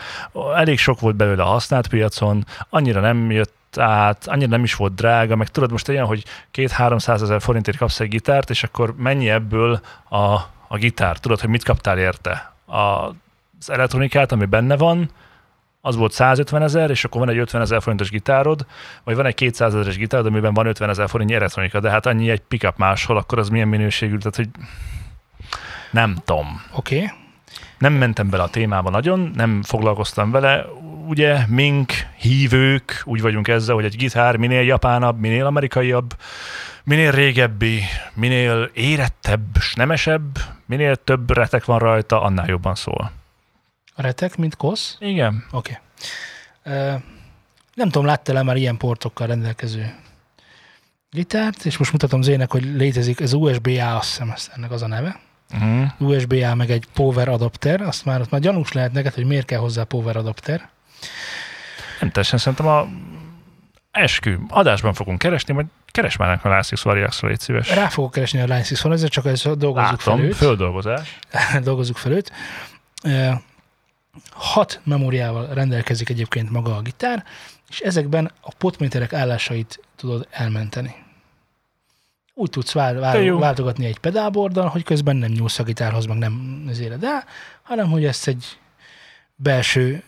[0.55, 4.95] elég sok volt belőle a használt piacon, annyira nem jött át, annyira nem is volt
[4.95, 9.31] drága, meg tudod most olyan, hogy két-háromszáz ezer forintért kapsz egy gitárt, és akkor mennyi
[9.31, 10.39] ebből a,
[10.73, 11.19] a gitár?
[11.19, 12.53] Tudod, hogy mit kaptál érte?
[12.67, 15.11] A, az elektronikát, ami benne van,
[15.81, 18.67] az volt 150 ezer, és akkor van egy 50 ezer forintos gitárod,
[19.05, 22.31] vagy van egy 200 ezeres gitárod, amiben van 50 ezer forintnyi elektronika, de hát annyi
[22.31, 24.49] egy pickup máshol, akkor az milyen minőségű, tehát hogy
[25.91, 26.63] nem tudom.
[26.73, 26.97] Oké.
[26.97, 27.11] Okay.
[27.79, 30.67] Nem mentem bele a témába nagyon, nem foglalkoztam vele.
[31.07, 36.15] Ugye mink, hívők, úgy vagyunk ezzel, hogy egy gitár minél japánabb, minél amerikaiabb,
[36.85, 37.83] minél régebbi,
[38.15, 43.13] minél érettebb, s nemesebb, minél több retek van rajta, annál jobban szól.
[43.95, 44.97] A retek, mint kosz?
[45.01, 45.45] Igen.
[45.51, 45.79] Oké.
[46.65, 46.99] Okay.
[47.75, 49.95] Nem tudom, láttál-e már ilyen portokkal rendelkező
[51.11, 54.87] gitárt, és most mutatom Zének, hogy létezik, ez USB-A, azt hiszem, ezt- ennek az a
[54.87, 55.21] neve.
[55.53, 55.91] Uh-huh.
[55.99, 59.59] USB-A meg egy power adapter, azt már ott már gyanús lehet neked, hogy miért kell
[59.59, 60.69] hozzá power adapter.
[62.01, 62.89] Nem teljesen szerintem a
[63.91, 67.75] eskü adásban fogunk keresni, majd keres már nekem a László Variaxra, légy szíves.
[67.75, 70.37] Rá fogok keresni a Line 6 van, ezzel csak ezt dolgozzuk fel Látom, őt.
[70.37, 71.19] földolgozás.
[71.63, 72.33] dolgozzuk fel őt.
[73.03, 73.31] Ö,
[74.31, 77.25] Hat memóriával rendelkezik egyébként maga a gitár,
[77.69, 80.95] és ezekben a potméterek állásait tudod elmenteni.
[82.35, 86.65] Úgy tudsz vál, vál, váltogatni egy pedálborddal, hogy közben nem nyúlsz a gitárhoz, meg nem
[86.81, 87.25] éred el,
[87.63, 88.59] hanem hogy ezt egy
[89.37, 90.03] belső,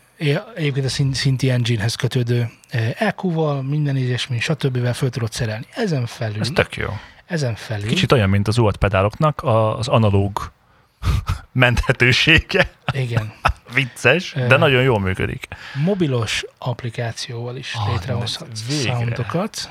[0.54, 2.50] egyébként a Synthi Engine-hez kötődő
[2.98, 4.86] EQ-val, minden ilyesmi, stb.
[4.92, 5.64] föl tudod szerelni.
[5.74, 6.88] Ezen felül, Ez tök jó.
[7.26, 10.52] ezen felül, Kicsit olyan, mint az UAT pedáloknak az analóg
[11.52, 12.70] menthetősége.
[12.92, 13.32] igen,
[13.74, 15.48] Vicces, de nagyon jól működik.
[15.84, 19.70] mobilos applikációval is Ah, létrehozhatsz soundokat.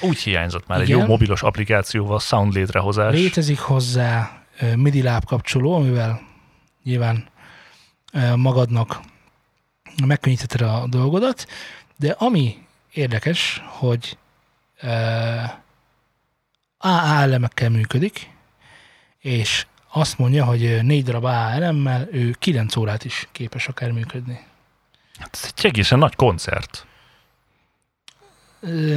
[0.00, 1.00] Úgy hiányzott már egy Igen.
[1.00, 3.14] jó mobilos applikációval sound létrehozás.
[3.14, 4.30] Létezik hozzá
[4.60, 6.20] ö, MIDI lábkapcsoló, amivel
[6.82, 7.24] nyilván
[8.36, 9.00] magadnak
[10.06, 11.46] megkönnyítheted a dolgodat,
[11.96, 14.18] de ami érdekes, hogy
[16.78, 18.30] AA elemekkel működik,
[19.18, 24.46] és azt mondja, hogy négy darab AA elemmel ő 9 órát is képes akár működni.
[25.18, 26.86] Hát Ez egy egészen nagy koncert.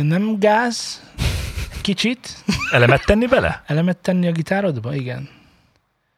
[0.01, 1.03] Nem gáz,
[1.81, 3.63] kicsit, Elemet tenni bele?
[3.65, 4.95] elemet tenni a gitárodba?
[4.95, 5.29] Igen.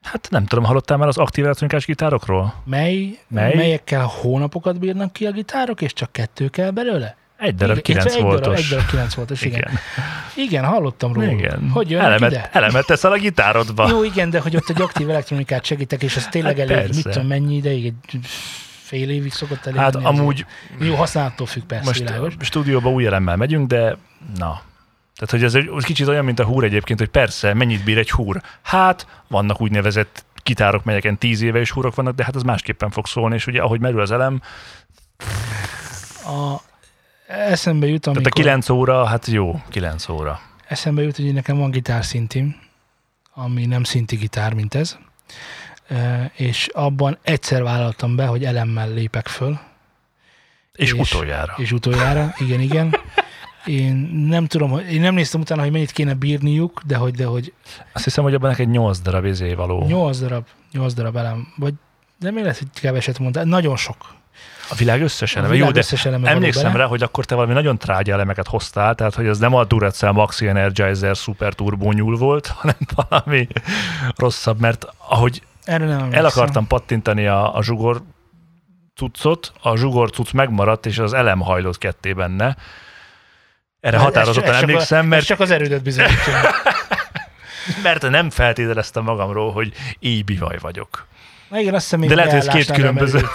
[0.01, 2.53] Hát nem tudom, hallottál már az aktív elektronikás gitárokról?
[2.65, 3.55] Mely, Mely?
[3.55, 7.17] melyekkel hónapokat bírnak ki a gitárok, és csak kettő kell belőle?
[7.37, 8.63] Egy darab Igen, 9 illetve egy darab, voltos.
[8.63, 9.59] egy darab 9 voltos, igen.
[9.59, 9.71] igen.
[10.35, 10.47] Igen.
[10.47, 11.31] Igen, hallottam róla.
[11.31, 11.69] Igen.
[11.73, 12.49] Hogy jönnek elemet, ide?
[12.51, 13.89] elemet teszel a gitárodba.
[13.89, 16.95] Jó, igen, de hogy ott egy aktív elektronikát segítek, és az tényleg Hát elég, persze.
[17.03, 18.19] mit tudom, mennyi ideig, egy
[18.83, 20.19] fél évig szokott elég Hát lenni azért.
[20.19, 20.45] amúgy
[20.79, 22.33] Jó, használattól függ persze, most világos.
[22.39, 23.97] stúdióba új elemmel megyünk, de
[24.37, 24.61] na.
[25.19, 27.97] Tehát, hogy ez egy ez kicsit olyan, mint a húr egyébként, hogy persze, mennyit bír
[27.97, 28.41] egy húr?
[28.61, 33.05] Hát, vannak úgynevezett gitárok, melyeken tíz éve is húrok vannak, de hát az másképpen fog
[33.05, 34.41] szólni, és ugye ahogy merül az elem,
[36.25, 36.55] A,
[37.27, 40.39] eszembe jut, tehát amikor, a 9 óra, hát jó, 9 óra.
[40.67, 42.55] eszembe jut, hogy nekem van gitárszintim,
[43.33, 44.97] ami nem szinti gitár, mint ez,
[46.33, 49.59] és abban egyszer vállaltam be, hogy elemmel lépek föl,
[50.73, 51.53] És, És- utoljára.
[51.57, 52.95] és utoljára, igen, igen.
[53.65, 53.95] Én
[54.29, 57.53] nem tudom, hogy- én nem néztem utána, hogy mennyit kéne bírniuk, de hogy, de hogy
[57.93, 59.85] Azt hiszem, hogy abban neked 8 darab izé való.
[59.87, 61.73] 8 darab, 8 darab elem, vagy
[62.19, 63.95] de még lehet, hogy keveset mondtál, nagyon sok.
[64.69, 65.47] A világ összes eleme.
[65.49, 68.47] A világ Jó, de összes eleme emlékszem rá, hogy akkor te valami nagyon trágya elemeket
[68.47, 73.47] hoztál, tehát hogy az nem a Duracell Maxi Energizer Super Turbo nyúl volt, hanem valami
[74.15, 78.01] rosszabb, mert ahogy Erre nem el akartam pattintani a, a zsugor
[78.95, 82.57] cuccot, a zsugor cucc megmaradt, és az elem hajlott ketté benne.
[83.81, 86.33] Erre Ez- határozottan ez emlékszem, a, mert, csak az erődet bizonyítja.
[87.83, 91.07] mert nem feltételeztem magamról, hogy így bivaj vagyok.
[91.49, 93.19] Na igen, azt hiszem De lehet, hogy ez két különböző.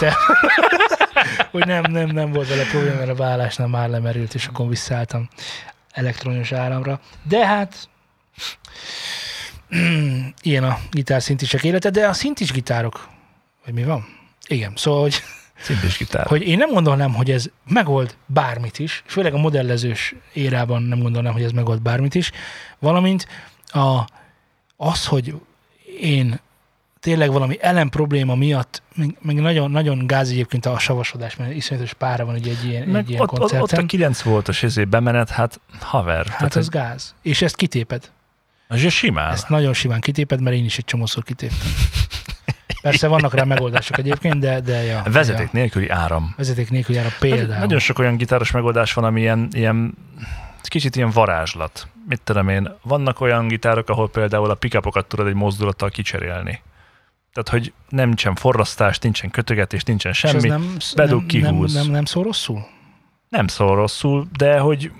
[1.51, 5.28] hogy nem, nem, nem volt vele probléma, mert a beállásnál már lemerült, és akkor visszaálltam
[5.90, 7.01] elektronikus áramra.
[7.28, 7.88] De hát
[10.42, 13.09] ilyen a gitárszintisek élete, de a szintis gitárok,
[13.64, 14.07] vagy mi van?
[14.47, 15.22] Igen, szóval, hogy,
[15.65, 16.27] Szintis gitár.
[16.27, 21.33] hogy én nem gondolnám, hogy ez megold bármit is, főleg a modellezős érában nem gondolnám,
[21.33, 22.31] hogy ez megold bármit is,
[22.79, 23.27] valamint
[23.67, 24.05] a,
[24.77, 25.35] az, hogy
[26.01, 26.41] én
[27.01, 28.83] tényleg valami elem probléma miatt,
[29.21, 33.03] meg, nagyon, nagyon gáz egyébként a savasodás, mert iszonyatos pára van ugye egy ilyen, Meg
[33.03, 33.85] egy ilyen ott, ott, ott koncerten.
[33.85, 36.27] a 9 voltos izé bemenet, hát haver.
[36.27, 37.15] hát tehát az gáz.
[37.23, 38.11] És ezt kitéped.
[38.69, 39.33] ez simán.
[39.33, 41.69] Ezt nagyon simán kitéped, mert én is egy csomószor kitéptem.
[42.83, 45.03] Persze vannak rá megoldások egyébként, de, de ja.
[45.12, 45.61] Vezeték ja.
[45.61, 46.35] nélküli áram.
[46.37, 47.61] Vezeték nélkül jár a például.
[47.61, 49.95] Nagyon sok olyan gitáros megoldás van, ami ilyen, ilyen
[50.62, 51.89] kicsit ilyen varázslat.
[52.09, 56.62] Mit tudom én, vannak olyan gitárok, ahol például a pickupokat tudod egy mozdulattal kicserélni.
[57.33, 60.49] Tehát, hogy nincsen forrasztás, nincsen kötögetés, nincsen És semmi.
[60.49, 61.75] nem, bedug, nem, kihúz.
[61.75, 62.67] Nem, nem, nem szól rosszul?
[63.29, 64.93] Nem szól rosszul, de hogy,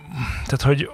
[0.45, 0.91] tehát, hogy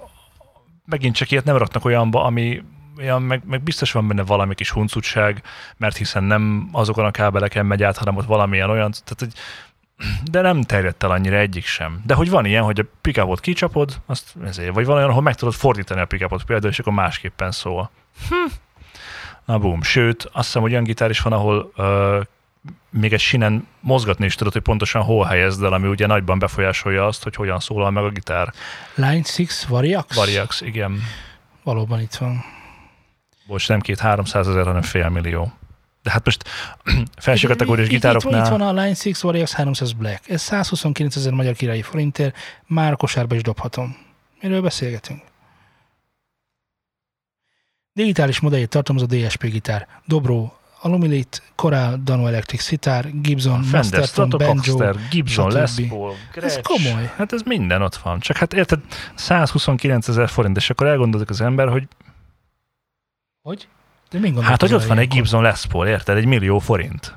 [0.84, 2.62] megint csak ilyet nem raknak olyanba, ami
[2.98, 5.42] olyan, meg, meg biztos van benne valami kis huncutság,
[5.76, 9.32] mert hiszen nem azokon a kábeleken megy át, hanem ott valamilyen olyan, tehát, hogy
[10.30, 12.02] de nem terjedt el annyira egyik sem.
[12.06, 15.34] De hogy van ilyen, hogy a pickupot kicsapod, azt ezért, vagy van olyan, ahol meg
[15.34, 17.90] tudod fordítani a pickupot például, és akkor másképpen szól.
[18.28, 18.52] Hm.
[19.44, 19.82] Na bum.
[19.82, 22.20] Sőt, azt hiszem, hogy olyan gitár is van, ahol uh,
[22.90, 27.06] még egy sinen mozgatni is tudod, hogy pontosan hol helyezd el, ami ugye nagyban befolyásolja
[27.06, 28.52] azt, hogy hogyan szólal meg a gitár.
[28.94, 30.16] Line 6 Variax?
[30.16, 31.02] Variax, igen.
[31.62, 32.44] Valóban itt van.
[33.50, 35.52] Bocs, nem két 300 ezer, hanem fél millió.
[36.02, 36.44] De hát most
[37.16, 38.44] felső kategóriás itt- Itt van, gitároknál...
[38.44, 40.28] itt van a Line 6 Variax 300 Black.
[40.28, 42.36] Ez 129 ezer magyar királyi forintért,
[42.66, 43.96] már kosárba is dobhatom.
[44.40, 45.20] Miről beszélgetünk?
[47.92, 49.86] Digitális modelljét tartalmaz a DSP gitár.
[50.06, 54.92] Dobro, Alumilit, Coral, Dano Electric Sitar, Gibson, Fender, Masterton, Banjo.
[55.10, 55.52] Gibson.
[55.52, 57.10] Les Paul, Ez komoly.
[57.16, 58.20] Hát ez minden ott van.
[58.20, 58.80] Csak hát érted,
[59.14, 61.88] 129 ezer forint, és akkor elgondolok az ember, hogy
[63.42, 63.68] Hogy?
[64.10, 65.08] De gondolkozol hát, hogy ott van egy?
[65.08, 67.14] Gibson Les Paul, érted, egy millió forint.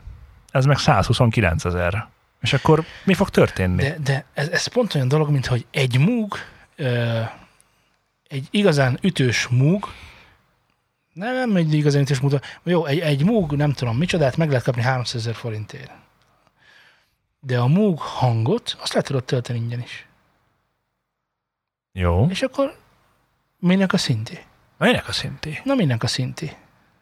[0.51, 2.07] Ez meg 129 ezer.
[2.41, 3.81] És akkor mi fog történni?
[3.81, 6.35] De, de ez, ez pont olyan dolog, mint hogy egy múg,
[8.27, 9.87] egy igazán ütős múg,
[11.13, 14.63] nem, nem egy igazán ütős múg, jó, egy, egy múg, nem tudom micsodát, meg lehet
[14.63, 15.91] kapni 300 ezer forintért.
[17.39, 20.07] De a múg hangot, azt le tudod tölteni ingyen is.
[21.91, 22.27] Jó.
[22.29, 22.77] És akkor
[23.59, 24.39] minek a szinti?
[24.83, 25.59] Minek a szinti?
[25.63, 26.55] Na minek a szinti?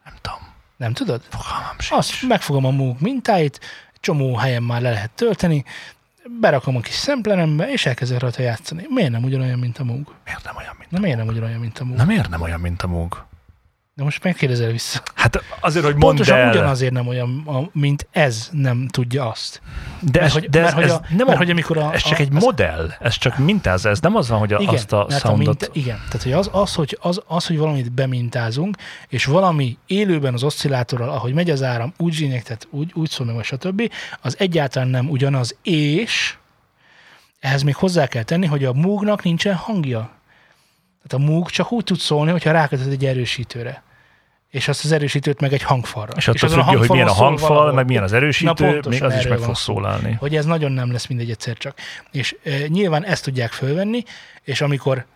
[0.04, 0.38] Nem tudom.
[0.76, 1.22] Nem tudod?
[1.28, 1.98] Fogalmam sincs.
[1.98, 3.60] Azt megfogom a múg mintáit,
[4.00, 5.64] csomó helyen már le lehet tölteni,
[6.40, 8.86] berakom a kis szemplenembe, és elkezdek rajta játszani.
[8.88, 10.14] Miért nem ugyanolyan, mint a múg?
[10.24, 11.96] Miért nem olyan, mint Na miért nem ugyanolyan, mint a múg?
[11.96, 13.26] Na miért nem olyan, mint a Moog?
[13.94, 15.02] De most megkérdezel vissza.
[15.14, 16.50] Hát azért, hogy mondd Pontosan el.
[16.50, 19.60] ugyanazért nem olyan, a- mint ez nem tudja azt.
[20.00, 21.78] De, Mert ez, hogy- de ez, mert hogy ez a- nem mert a, hogy amikor
[21.78, 24.52] a- ez csak a- egy az- modell, ez csak mintáz, ez nem az van, hogy
[24.52, 25.36] a, Igen, azt a soundot...
[25.60, 28.76] minta, igen, tehát hogy az, az, hogy, az, az, hogy valamit bemintázunk,
[29.08, 33.26] és valami élőben az oszcillátorral, ahogy megy az áram, úgy zsínyek, tehát úgy, úgy szól
[33.26, 33.90] meg, vagy stb.,
[34.20, 36.34] az egyáltalán nem ugyanaz, és
[37.40, 40.10] ehhez még hozzá kell tenni, hogy a múgnak nincsen hangja.
[41.06, 43.82] Tehát a múg csak úgy tud szólni, hogyha rákötöd egy erősítőre.
[44.50, 46.12] És azt az erősítőt meg egy hangfalra.
[46.16, 47.72] És attól a függő, hogy milyen a hangfal, valahol.
[47.72, 49.72] meg milyen az Na, erősítő, pontosan még az is meg fog szó.
[49.74, 50.16] szólalni.
[50.18, 51.78] hogy ez nagyon nem lesz mindegy egyszer csak.
[52.10, 54.02] És e, nyilván ezt tudják fölvenni,
[54.42, 55.06] és amikor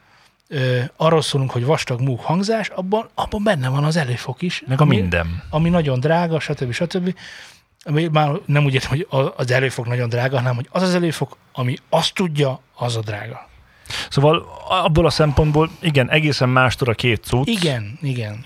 [0.49, 0.57] e,
[0.97, 4.63] arról szólunk, hogy vastag múg hangzás, abban, abban benne van az előfok is.
[4.67, 5.43] Meg a ami, minden.
[5.51, 6.73] Ami nagyon drága, stb.
[6.73, 7.15] stb.
[7.85, 9.07] Ami már nem úgy értem, hogy
[9.37, 13.49] az előfok nagyon drága, hanem hogy az az előfok, ami azt tudja, az a drága.
[14.11, 17.47] Szóval abból a szempontból, igen, egészen mástól a két cucc.
[17.47, 18.41] Igen, igen.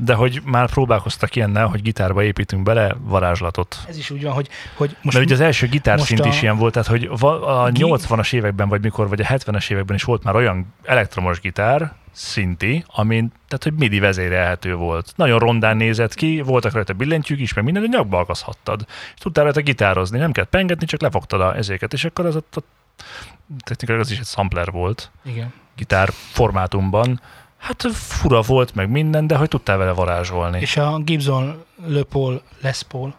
[0.00, 3.76] De hogy már próbálkoztak ilyennel, hogy gitárba építünk bele varázslatot.
[3.88, 6.56] Ez is úgy van, hogy, hogy most Mert ugye az első gitárszint a- is ilyen
[6.56, 7.04] volt, tehát hogy
[7.42, 11.40] a Gi- 80-as években, vagy mikor, vagy a 70-es években is volt már olyan elektromos
[11.40, 15.12] gitár, szinti, amin, tehát hogy midi vezérelhető volt.
[15.16, 18.84] Nagyon rondán nézett ki, voltak rajta billentyűk is, meg minden, de nyakba alkaszhattad.
[19.14, 22.56] És tudtál rajta gitározni, nem kellett pengetni, csak lefogtad a ezéket, és akkor az ott,
[22.56, 22.66] ott
[23.64, 25.52] technikailag az is egy sampler volt igen.
[25.76, 27.20] gitár formátumban.
[27.56, 30.60] Hát fura volt, meg minden, de hogy tudtál vele varázsolni.
[30.60, 33.14] És a Gibson Le Paul, Les Paul,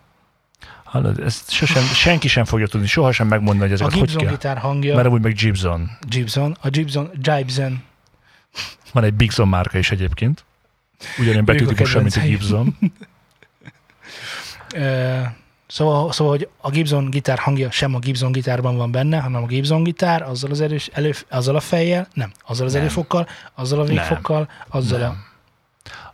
[0.84, 4.32] Hallod, ezt sosem, senki sem fogja tudni, sohasem megmondani, hogy a ezeket hogy Gibson kell.
[4.32, 5.90] gitár hangja, Mert amúgy meg Gibson.
[6.02, 7.84] Gibson, a Gibson Gibson
[8.94, 10.46] Van egy Bigson márka is egyébként.
[11.18, 12.22] Ugyanilyen a betűtípusa, mint a.
[12.22, 12.78] Gibson.
[15.68, 19.46] Szóval, szóval, hogy a Gibson gitár hangja sem a Gibson gitárban van benne, hanem a
[19.46, 22.82] Gibson gitár azzal az erős, elő, azzal a fejjel, nem, azzal az Nem.
[22.82, 25.04] előfokkal, azzal a végfokkal, azzal a...
[25.08, 25.26] Nem.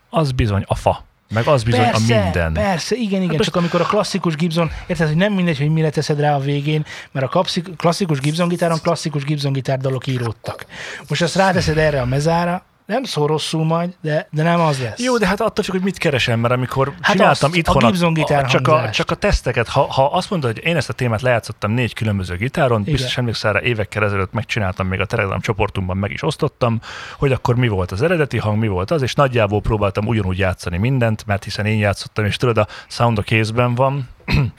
[0.10, 1.04] Az bizony a fa.
[1.30, 2.54] Meg az bizony persze, a minden.
[2.54, 5.89] Persze, igen, igen, most- csak amikor a klasszikus Gibson, érted, hogy nem mindegy, hogy mire
[5.89, 10.66] teszed rá a végén, mert a klasszik- klasszikus Gibson gitáron klasszikus Gibson gitár dalok íródtak.
[11.10, 14.99] Most azt ráteszed erre a mezára, nem szól rosszul majd, de, de nem az lesz.
[14.99, 17.88] Jó, de hát attól függ, hogy mit keresem, mert amikor Hát csináltam azt, itthon a
[17.88, 20.93] Gibson gitár csak, a, csak a teszteket, ha, ha azt mondod, hogy én ezt a
[20.93, 22.93] témát lejátszottam négy különböző gitáron, Igen.
[22.93, 26.79] biztos emlékszel rá, évekkel ezelőtt megcsináltam, még a Telegram csoportunkban meg is osztottam,
[27.17, 30.77] hogy akkor mi volt az eredeti hang, mi volt az, és nagyjából próbáltam ugyanúgy játszani
[30.77, 34.09] mindent, mert hiszen én játszottam, és tudod, a sound a kézben van,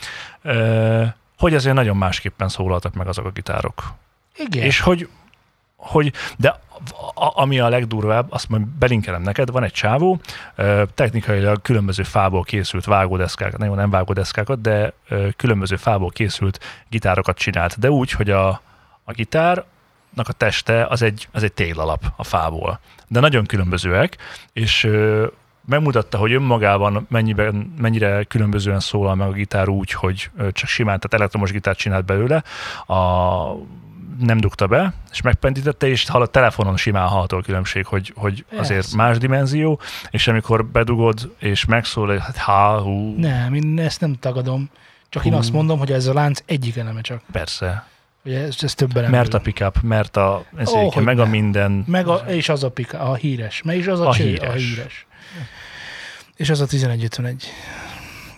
[1.39, 3.95] hogy azért nagyon másképpen szólaltak meg azok a gitárok.
[4.37, 4.64] igen.
[4.64, 5.09] És hogy
[5.85, 6.61] hogy, de
[7.14, 10.20] a, ami a legdurvább, azt majd belinkelem neked, van egy csávó,
[10.95, 14.93] technikailag különböző fából készült vágódeszkákat, nagyon nem vágódeszkákat, de
[15.37, 18.49] különböző fából készült gitárokat csinált, de úgy, hogy a,
[19.05, 19.64] a gitár
[20.16, 22.80] a teste az egy, az egy téglalap a fából.
[23.09, 24.16] De nagyon különbözőek,
[24.53, 24.91] és
[25.66, 31.14] megmutatta, hogy önmagában mennyiben, mennyire különbözően szólal meg a gitár úgy, hogy csak simán, tehát
[31.14, 32.43] elektromos gitárt csinált belőle.
[32.87, 32.97] A,
[34.19, 38.45] nem dugta be, és megpendítette, és hall a telefonon simán hallható a különbség, hogy, hogy
[38.57, 43.15] azért más dimenzió, és amikor bedugod, és megszól, hát há, hú.
[43.17, 44.71] Nem, én ezt nem tagadom.
[45.09, 45.29] Csak hú.
[45.29, 47.23] én azt mondom, hogy ez a lánc egyik eleme csak.
[47.33, 47.87] Persze.
[48.25, 49.17] Ugye ez, ez több eleme.
[49.17, 51.85] Mert a pickup, mert a, ez oh, meg a minden.
[51.87, 53.62] Meg a, és az a pickup, a híres.
[53.62, 54.49] Meg is az a, a cső, híres.
[54.49, 55.07] a híres.
[56.37, 57.49] És az a 1151.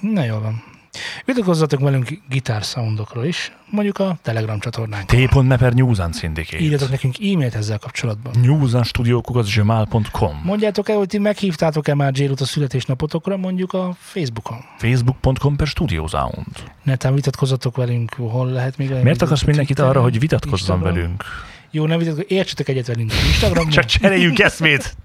[0.01, 0.76] Na jól van.
[1.25, 5.07] Vitatkozzatok velünk gitár soundokról is, mondjuk a Telegram csatornánk.
[5.07, 6.63] T.me per Newsan Syndicate.
[6.63, 8.33] Írjatok nekünk e-mailt ezzel kapcsolatban.
[8.43, 14.59] newsanstudiókukat.gmail.com Mondjátok el, hogy ti meghívtátok-e már j a születésnapotokra, mondjuk a Facebookon.
[14.79, 16.47] Facebook.com per Studiosound.
[16.83, 18.91] Netán vitatkozzatok velünk, hol lehet még...
[19.03, 21.25] Miért akarsz mindenkit arra, hogy vitatkozzon velünk?
[21.71, 23.71] Jó, nem vitatkozzatok, értsetek egyet velünk Instagramon.
[23.71, 24.97] Csak cseréljünk eszmét!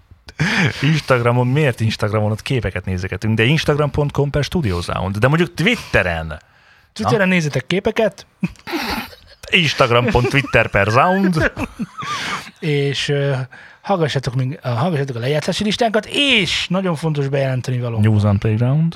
[0.81, 6.39] Instagramon, miért Instagramon ott képeket nézegetünk, de instagram.com per Studiosound, de mondjuk Twitteren.
[6.93, 7.33] Twitteren Na?
[7.33, 8.25] nézetek képeket.
[9.49, 11.51] Instagram.twitter per sound.
[12.59, 13.37] és uh,
[13.81, 17.99] hallgassatok, még, uh, hallgassatok a lejátszási listánkat, és nagyon fontos bejelenteni való.
[17.99, 18.95] News on Playground.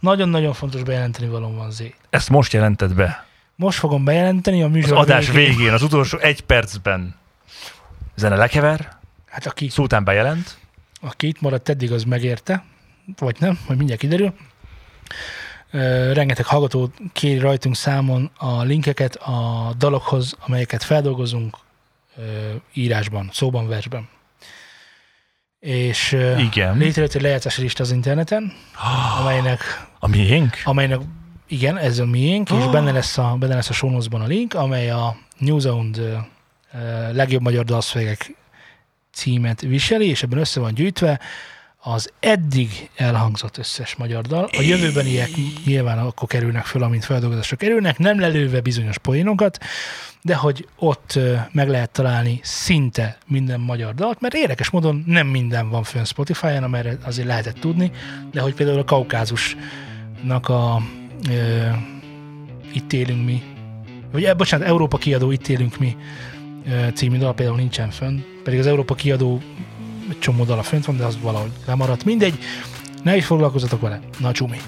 [0.00, 1.94] Nagyon-nagyon fontos bejelenteni való van, Zé.
[2.10, 3.26] Ezt most jelented be.
[3.54, 7.14] Most fogom bejelenteni a műsor Az adás végén, végén az utolsó egy percben.
[8.14, 8.96] Zene lekever.
[9.26, 9.68] Hát aki...
[9.68, 10.56] Szultán bejelent
[11.06, 12.64] aki itt maradt eddig, az megérte,
[13.18, 14.34] vagy nem, majd mindjárt kiderül.
[16.12, 21.56] Rengeteg hallgató kéri rajtunk számon a linkeket a dalokhoz, amelyeket feldolgozunk
[22.72, 24.08] írásban, szóban, versben.
[25.60, 26.76] És igen.
[26.76, 28.52] létrejött egy lejátszási lista az interneten,
[29.20, 29.60] amelynek...
[29.98, 30.60] A miénk?
[30.64, 31.00] Amelynek,
[31.48, 32.58] igen, ez a miénk, oh.
[32.58, 36.00] és benne lesz a, benne lesz a show a link, amely a New Sound
[37.12, 38.34] legjobb magyar dalszövegek
[39.16, 41.20] címet viseli, és ebben össze van gyűjtve
[41.78, 44.48] az eddig elhangzott összes magyar dal.
[44.58, 45.30] A jövőbeniek
[45.64, 49.58] nyilván akkor kerülnek föl, amint feldolgozásra kerülnek, nem lelőve bizonyos poénokat,
[50.22, 51.18] de hogy ott
[51.52, 56.62] meg lehet találni szinte minden magyar dalt, mert érdekes módon nem minden van fönn Spotify-on,
[56.62, 57.90] amire azért lehetett tudni,
[58.32, 60.82] de hogy például a Kaukázusnak a
[61.30, 61.68] ö,
[62.72, 63.42] Itt élünk mi,
[64.12, 65.96] vagy eh, bocsánat, Európa kiadó Itt élünk mi
[66.94, 69.40] című dal például nincsen fönn, pedig az Európa kiadó
[70.10, 72.04] egy csomó dala fönt van, de az valahogy lemaradt.
[72.04, 72.38] Mindegy,
[73.02, 74.00] ne is foglalkozzatok vele.
[74.18, 74.60] Na csumi.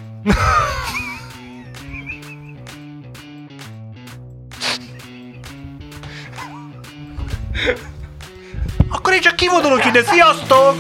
[8.89, 10.77] Akkor én csak kivonulok ide, sziasztok!